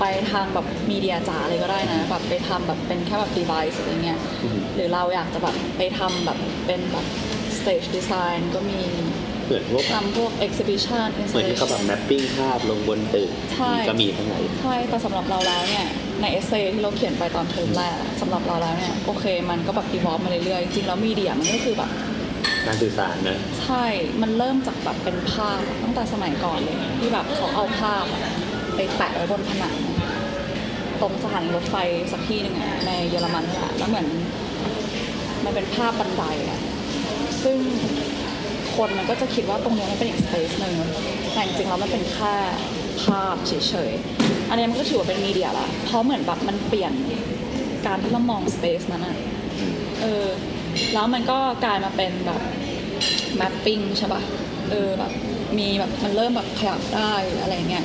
[0.00, 7.06] ไปทางแบบมีเดียจ๋าเลยก็ได้นะแบบไปทำแบบเป็นแค่แบบ device อะไรเงี้ยอือฮึหรือเราอยากจะแบบไปทำแบบเป็นแบบ
[7.58, 8.80] stage design ก็มี
[9.46, 15.86] เหมือนพวกทำพวก exhibition เหมือนที่เขาแบบ mapping ภาพลงบนตึกใช่ก็มีทั้งไหนใช่ แต่สำหรับเราแล้วเนี่ย
[16.20, 21.90] ในเอเซที่เราเขียนไปตอนเทอมแรกอะสำหรับเราแล้วเนี่ย โอเค มันก็แบบ evolve มาเรื่อยๆ จริงๆแล้วมีเดียมันก็คือแบบ
[22.66, 23.84] การสื่อสารนะ ใช่
[24.22, 28.04] มันเริ่มจากแบบเป็นภาพตั้งแต่สมัยก่อนเลยที่แบบเขาเอาภาพ
[28.76, 29.74] ไปแปะไว้บนผนัง
[31.00, 31.76] ตรงสถานีรถไฟ
[32.12, 34.06] สักที่หนึ่งอะในเยอรมันนี่ะแล้วเหมือน
[35.44, 36.60] มันเป็นภาพบันไดอะ
[37.42, 37.58] ซึ่ง
[38.76, 40.74] คนมันก็จะคิดว่าตรงนี้มันเป็นอีกสเปซหนึ่ง
[41.32, 42.34] แต่จริงๆแล้วมันเป็นแค่
[43.04, 43.52] ภาพเฉ
[43.90, 46.92] ยๆ อันนี้มันก็ถือว่าเป็นมีเดียละเพราะเหมือนแบบมันเปลี่ยน
[47.86, 49.16] การที่เรามองสเปซนั้นอะ
[50.00, 50.26] เออ
[50.94, 52.40] แล้วมันก็กลายมาเป็นแบบ
[53.40, 54.22] mapping ใช่ป่ะ
[54.70, 55.12] เออแบบ
[55.58, 57.84] มีแบบมันเริ่มแบบขยับได้อะไรเงี้ย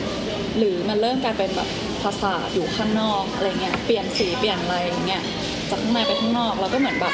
[0.58, 1.70] หรือมันเริ่มกลายเป็นแบบ
[2.04, 5.24] ภาษาทอยู่ข้างนอกอะไรเงี้ยเปลี่ยนสีเปลี่ยนอะไรอย่างเงี้ย
[5.70, 7.14] จากข้างในไปข้างนอกแล้วก็เหมือนแบบ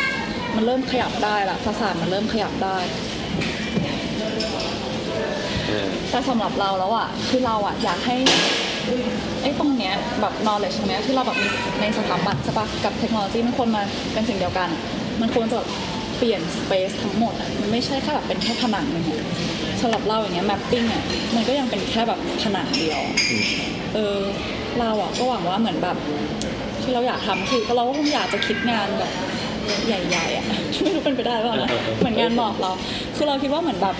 [0.55, 2.77] มันเริ่มขยับได้ละภาษาทมันเริ่มขยับได้
[5.67, 8.15] เออแต่สำหรับเราแล้วอะคือเราอะอยากให้
[9.41, 11.47] ไอ้ตรงเนี้ยแบบ knowledge ตรงเนี้ยที่เราแบบมี
[11.81, 14.69] ในสถาบันใช่ปะกับเทคโนโลยีมันควรมาเป็นสิ่งเดียวกัน
[15.21, 15.59] มันควรจะ
[16.17, 19.21] เปลี่ยน space ทั้งหมดอะมันไม่ใช่แค่แบบเป็นแค่ผนังนึงอะ
[19.81, 21.03] สำหรับเราอย่างเงี้ย mapping อะ
[21.35, 23.15] มันก็ยังเป็นแค่แบบผนังเดียวอะ
[23.93, 24.19] เออ
[24.79, 25.97] เราอะก็หวังว่าเหมือนแบบ
[26.81, 29.11] ที่เราอยากทำคือเราก็คงอยากจะคิดงานแบบ
[29.87, 30.45] ใหญ่ๆอะ
[30.83, 32.71] ไม่รู้เป็นไปได้หรือเปล่านะเหมือนงานหมอกเรา
[33.15, 33.95] คือเราคิดว่าเหมือนแบบ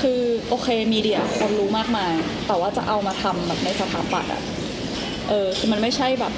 [0.00, 2.12] คือโอเคมีเดียคนรู้มากมาย
[2.46, 4.42] แต่ว่าจะเอามาทำแบบในสถาปัตย์อะ
[5.28, 6.32] เออคือมันไม่ใช่แบบ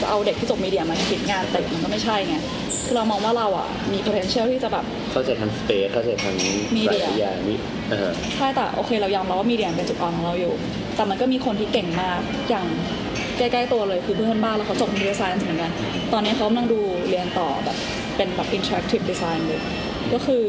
[0.00, 2.36] จะเอาเด็กที่จบ media มาคิดงานแต่มันก็ไม่ใช่ไง
[2.86, 6.34] คือเรามองว่าเราอะมี potential ที่จะแบบเข้าใจทั้ง space เข้าใจทั้ง
[6.76, 7.58] media อะไรอย่างนี้
[7.90, 10.52] เออใช่แต่โอเคเรายอมรับว่า media เป็นจุดอ่อนของเราอยู่
[10.96, 12.18] แต่มันก็มีคนที่เก่งมาก
[12.48, 12.66] อย่าง
[13.38, 15.72] ใกล้ๆตัวเลยคือเพื่อนบ้านแล้วเขาจบ Computer Science เหมือนกัน
[16.12, 17.76] ตอนนี้เขากำลังดูเรียนต่อแบบ
[18.16, 19.60] เป็นแบบ interactive design เลย
[20.12, 20.42] ก็คือ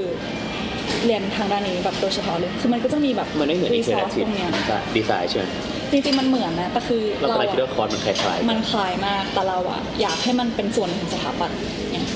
[1.06, 4.50] เรียนทางด้านนี้แบบโดยเฉพาะเลย คือมันก็จะมีแบบมันไม่เหมือนอินเทอร์แอค resource ทีฟตรงเนี้ย
[4.98, 5.46] ดีไซน์ใช่ไหม
[5.92, 11.58] จริงๆมันเหมือนนะแต่คือแล้วเราอะไรคิดอะว่าคอร์สมันคล้ายๆมันคล้ายมากแต่เราอะอยากให้มันเป็นส่วนหนึ่งของสถาปัตย์
[11.92, 12.08] เนี่ย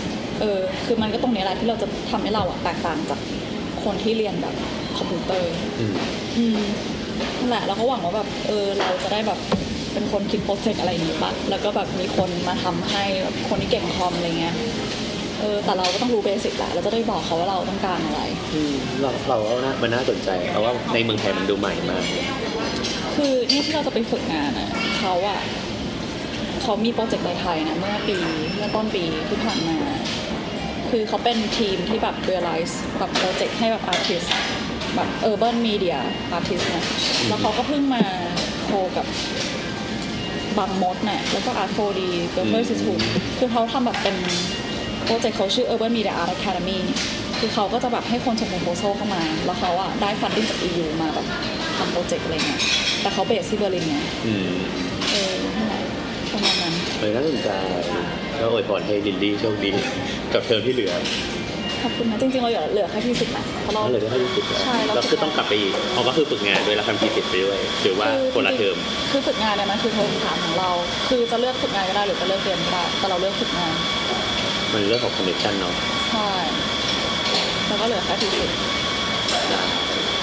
[0.41, 3.19] เออคือมันก็ตรงนี้แหละที่เราจะทำให้เราอะแตกต่างจาก
[3.84, 4.55] คนที่เรียนแบบ
[4.97, 5.93] คอมพิวเตอร์ อืม
[6.38, 6.61] อืม
[7.39, 9.39] นั่นแหละเราก็หวังว่าแบบเออเราจะได้แบบ
[9.93, 14.55] เป็นคนคิด project อะไรอย่างนี้ปะแล้วก็แบบมีคนมาทำให้แบบคนที่เก่งคอมอะไรเงี้ย
[15.39, 18.22] เออแต่เราก็ต้องรู้ basic แหละเราจะได้บอกเขาว่าเราต้องการอะไร
[18.53, 22.03] อืมเราเราก็น่ามันน่าสนใจเพราะว่าในเมืองไทยมันดูใหม่มาก
[23.16, 25.41] คือเนี่ยที่เราจะไปฝึกงานอะเขาอะ
[26.62, 28.18] เขามีโปรเจกต์ในไทยนะเมื่อปี
[28.53, 29.78] เมื่อต้นปีที่ผ่านมา
[30.89, 34.28] คือเขาเป็นทีมที่แบบ realize แบบโปรเจกต์ให้แบบ artist
[34.95, 35.99] แบบ urban media
[36.38, 36.86] artist เนี่ย
[37.28, 38.03] แล้วเขาก็เพิ่งมา
[38.66, 39.05] โคกับ
[40.57, 42.01] บางมดเนี่ยแล้วก็ art 4D
[42.32, 43.03] เ e r เ e r Institute
[43.38, 44.16] คือเขาทำแบบเป็น
[45.05, 46.80] project เขาชื่อ urban media art academy
[47.39, 51.26] คือเขาก็จะแบบให้คนส่ง proposal เข้ามา แล้วเขาอะได้ funding จาก EU มาแบบ
[51.82, 52.59] ทำ project อะไรเงี้ย
[53.01, 54.53] แต่เขา base ที่เบอร์ลินไงอืม
[55.11, 55.82] เออนั่นแหละ
[56.32, 57.49] ประมาณนั้นเลยน่าสนใจ
[58.39, 59.71] ก็อวยพรให้ลินลี่โชคดี
[60.34, 60.93] กับเทอมที่เหลือ
[61.82, 68.77] ขอบคุณนะจริงๆเราเหลือเหลือแค่ thesis นะเพราะเราก็เลยได้ให้ thesis แล้วใช่แล้วก็คือต้องกลับไปอีกอ๋อก็คือฝึกงานด้วยแล้วทำ thesis ไปด้วยหรือว่าคนละเทอม
[69.11, 70.69] คือฝึกงานเนี่ยมันคือเทอมสามของเรา
[71.09, 73.73] คือจะเลือกฝึกงานก็ได้หรือจะเลือกเรียนก็ได้แต่เราเลือกฝึกงาน
[74.71, 75.73] มันเรื่องของ connection เนาะ
[76.09, 76.29] ใช่
[77.67, 78.49] แล้วก็เหลือแค่ thesis
[79.49, 79.61] ได้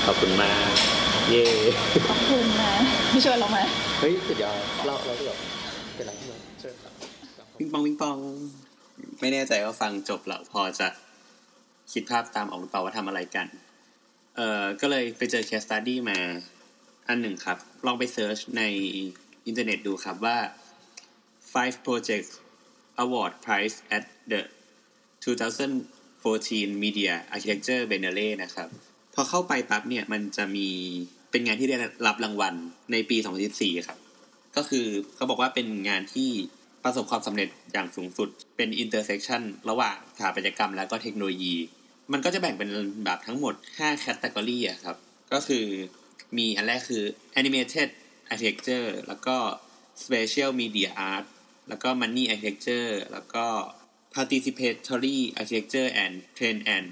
[0.07, 0.98] ขอบคุณมาก
[1.31, 1.45] เย้
[2.09, 2.73] ขอบคุณนะ
[3.11, 3.59] ที่ช่วยเราไหม
[4.01, 4.57] เฮ้ยสุดยอด
[4.87, 5.39] เราเราก็แบบ
[5.95, 6.93] เป็นไรที่มันช่วยครับ
[7.59, 8.17] ปิงปองปิงปอง
[9.21, 10.89] ไม่แน่ใจว่าฟังจบแล้วพอจะ
[11.93, 13.47] คิดภาพตามออกหรือเปล่าว่าทำอะไรกัน
[14.37, 16.19] เอ่อ ก็เลยไปเจอ case study มา
[17.09, 18.63] อันหนึ่งครับ ลองไป search ใน
[19.47, 20.39] อินเทอร์เน็ตดูครับว่า
[21.53, 22.33] five projects
[23.03, 24.41] award prize at the
[25.25, 28.69] 14 Media Architecture Biennale นะครับ
[29.15, 30.69] พอเข้าไปปั๊บเนี่ย มันจะมี
[31.31, 31.77] เป็นงานที่ได้
[32.07, 32.55] รับรางวัล
[32.93, 33.17] ในปี
[33.53, 33.99] 2014 ครับ
[34.57, 36.31] ก็คือเขาบอกว่าเป็นงานที่
[36.85, 41.57] ประสบความสำเร็จอย่างสูงสุด เป็น intersection ระหว่างสถาปัตยกรรมและก็เทคโนโลยี
[42.13, 42.71] มันก็จะแบ่งเป็น
[43.05, 44.97] แบบทั้งหมด5 category อะครับ
[45.33, 45.65] ก็คือ
[46.37, 47.03] มีอันแรกคือ
[47.41, 47.89] animated
[48.33, 49.37] architecture แล้วก็
[50.03, 51.25] spatial media art
[51.69, 53.47] แล้วก็ money architecture แล้วก็
[54.15, 56.87] participatory architecture and trend and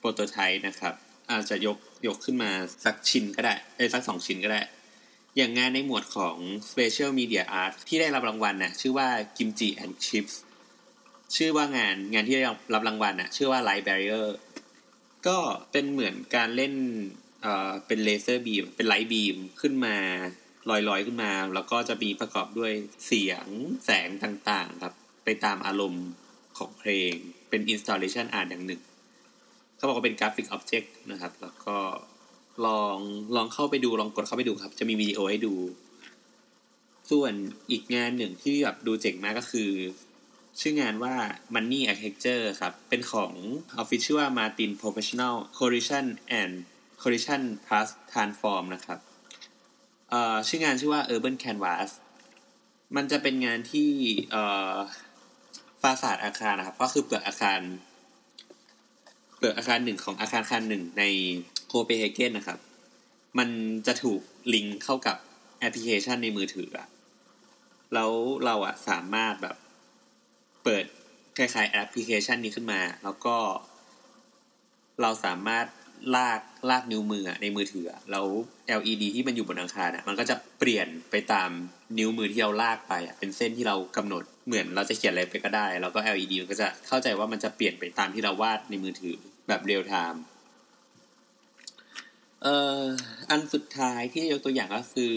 [0.00, 0.94] prototype นะครับ
[1.30, 2.50] อาจจะยกยกขึ้นมา
[2.84, 4.60] สักชิ้นก็ได้เอ้สักสองชิ้นก็ได้
[5.36, 6.36] อย่างงานในหมวดของ
[6.70, 10.34] Special Media Art ที่ได้รับรางวัลน่ะชื่อว่า Kimchi and Chips
[11.36, 14.28] ชื่อว่างานงานที่ได้รับรางวัลน่ะชื่อว่า Light Barrier
[15.26, 15.38] ก็
[15.72, 16.74] เป็นเหมือนการเล่น
[17.42, 19.96] เอ่อเป็น laser beam เป็น light beam ขึ้นมา
[20.70, 22.72] ลอยๆขึ้นมา แล้วก็จะมีประกอบด้วย
[23.06, 23.46] เสียง
[23.84, 26.06] แสงต่างๆครับ ไปตามอารมณ์
[26.58, 27.12] ของเพลง
[27.48, 28.82] เป็น installation art อย่างหนึ่ง
[29.78, 31.76] เขาบอกว่าเป็น graphic object นะครับ แล้วก็
[32.66, 32.98] ลอง
[33.36, 35.54] ลองเข้าไปดูลองกดเข้าไปดูครับ จะมีวิดีโอให้ดู
[37.10, 37.34] ส่วน
[37.70, 39.70] อีกงานหนึ่งที่แบบดูเจ๋งมากก็คือ
[40.60, 41.14] ชื่องานว่า
[41.54, 43.32] Money Architecture ครับ เป็นของ
[43.82, 46.06] Official Martin Professional Correction
[46.40, 46.52] and
[47.02, 48.98] Correction Plus Transform นะครับ
[50.48, 51.90] ชื่องานชื่อว่า Urban Canvas
[52.96, 53.90] มันจะเป็นงานที่
[55.80, 57.60] ฟาสาดอาคารนะครับ ก็คือเปลือกอาคาร
[59.38, 61.04] เปลือกอาคารหนึ่งของอาคารอาคารหนึ่งใน
[61.66, 62.58] โคเปนเฮเกนนะครับ
[63.38, 63.48] มัน
[63.86, 64.20] จะถูก
[64.54, 65.16] ลิงก์เข้ากับ
[65.60, 66.88] แอปพลิเคชันในมือถืออะ
[67.94, 68.10] แล้ว
[68.44, 69.56] เราอะสามารถแบบ
[70.64, 70.84] เปิด
[71.38, 73.36] คล้ายๆแอปพลิเคชันนี้ขึ้นมา แล้วก็
[75.02, 75.66] เราสามารถ
[76.16, 78.26] ลากลากนิ้วมืออะในมือถืออะแล้ว
[78.78, 81.50] LED ที่มันอยู่บนอาคารอะมันก็จะเปลี่ยนไปตาม
[81.98, 89.16] นิ้วมือที่เราลากไปอะเป็นเส้นที่เรากำหนดเหมือนเราจะเขียนอะไรไปก็ได้ แล้วก็ LED มันก็จะเข้าใจว่ามันจะเปลี่ยนไปตามที่เราวาดในมือถือ
[89.48, 90.22] แบบ real-time
[92.42, 92.84] เอ่อ
[93.30, 95.14] อันสุดท้ายที่ยกตัวอย่างก็คือ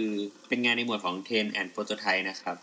[0.47, 2.57] เป็นงานในหมวดของ Trend and Prototype นะครับ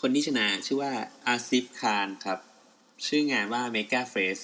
[0.00, 0.92] คนที่ชนะชื่อว่า
[1.26, 2.38] อาซิฟคานครับ
[3.06, 4.42] ชื่องานว่า Mega Face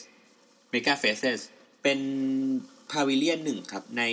[0.72, 1.40] Mega Faces
[1.82, 2.01] เป็น
[2.90, 4.05] pavilion หนึ่งครับใน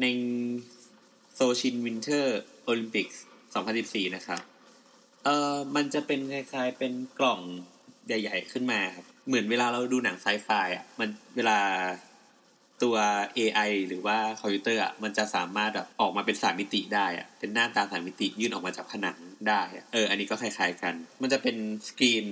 [0.00, 0.06] ใน
[1.34, 3.08] โซชิ Winter Olympic
[3.62, 4.40] 2014 นะครับ
[5.24, 7.40] เอ่อ มันจะเป็นคล้ายๆเป็นกล่อง
[8.06, 11.58] ใหญ่ ๆ ขึ้นมาครับ เหมือนเวลาเราดูหนังไซไฟอะ มันเวลา
[12.82, 12.96] ตัว
[13.38, 19.18] AI หรือว่าคอมพิวเตอร์อะมันจะสามารถแบบออกมาเป็นสามมิติได้อะเป็นหน้าตาสามมิติยื่นออกมาจากผนัง
[19.48, 21.56] ได้อะเออ อันนี้ก็คล้ายๆกัน มันจะเป็น
[21.88, 22.24] สกรีน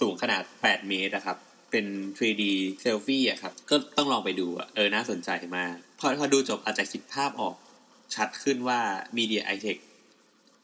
[0.00, 1.36] สูงขนาด 8 เมตรนะครับ
[1.70, 1.86] เป็น
[2.18, 2.44] 3D
[2.82, 7.54] เซลฟี่อะครับ ก็ต้องลองไปดูอะเออ น่าสนใจมากพอพอดูจบอาจจะคิดภาพออก
[8.14, 8.80] ชัดขึ้นว่า
[9.18, 9.80] Media i t e c h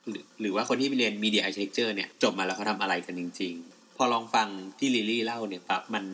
[0.09, 6.05] หรือหรือว่าคนที่ไปเรียน Media Architecture เนี่ยจบมาแล้วเขาทำอะไรกันจริง ๆ พอลองฟังที่ลิลี่เล่าเนี่ยปั๊บมัน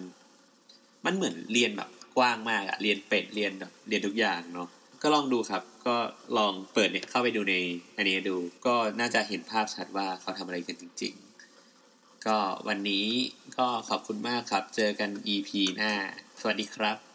[1.05, 4.69] มันเหมือนเรียนแบบกว้างมากอะเรียนเป็ดเรียนแบบเรียนทุกอย่างเนาะ
[5.03, 5.97] ก็ลองดูครับ ก็
[6.39, 7.55] ลองเปิดเนี่ยเข้าไปดูใน
[7.97, 11.15] อันนี้ดูก็น่าจะเห็นภาพชัดว่าเขาทำอะไรกันจริง
[11.69, 13.07] ๆ ก็วันนี้
[13.59, 15.93] ก็ขอบคุณมากครับ เจอกัน EP หน้า
[16.41, 17.12] สวัสดีครับ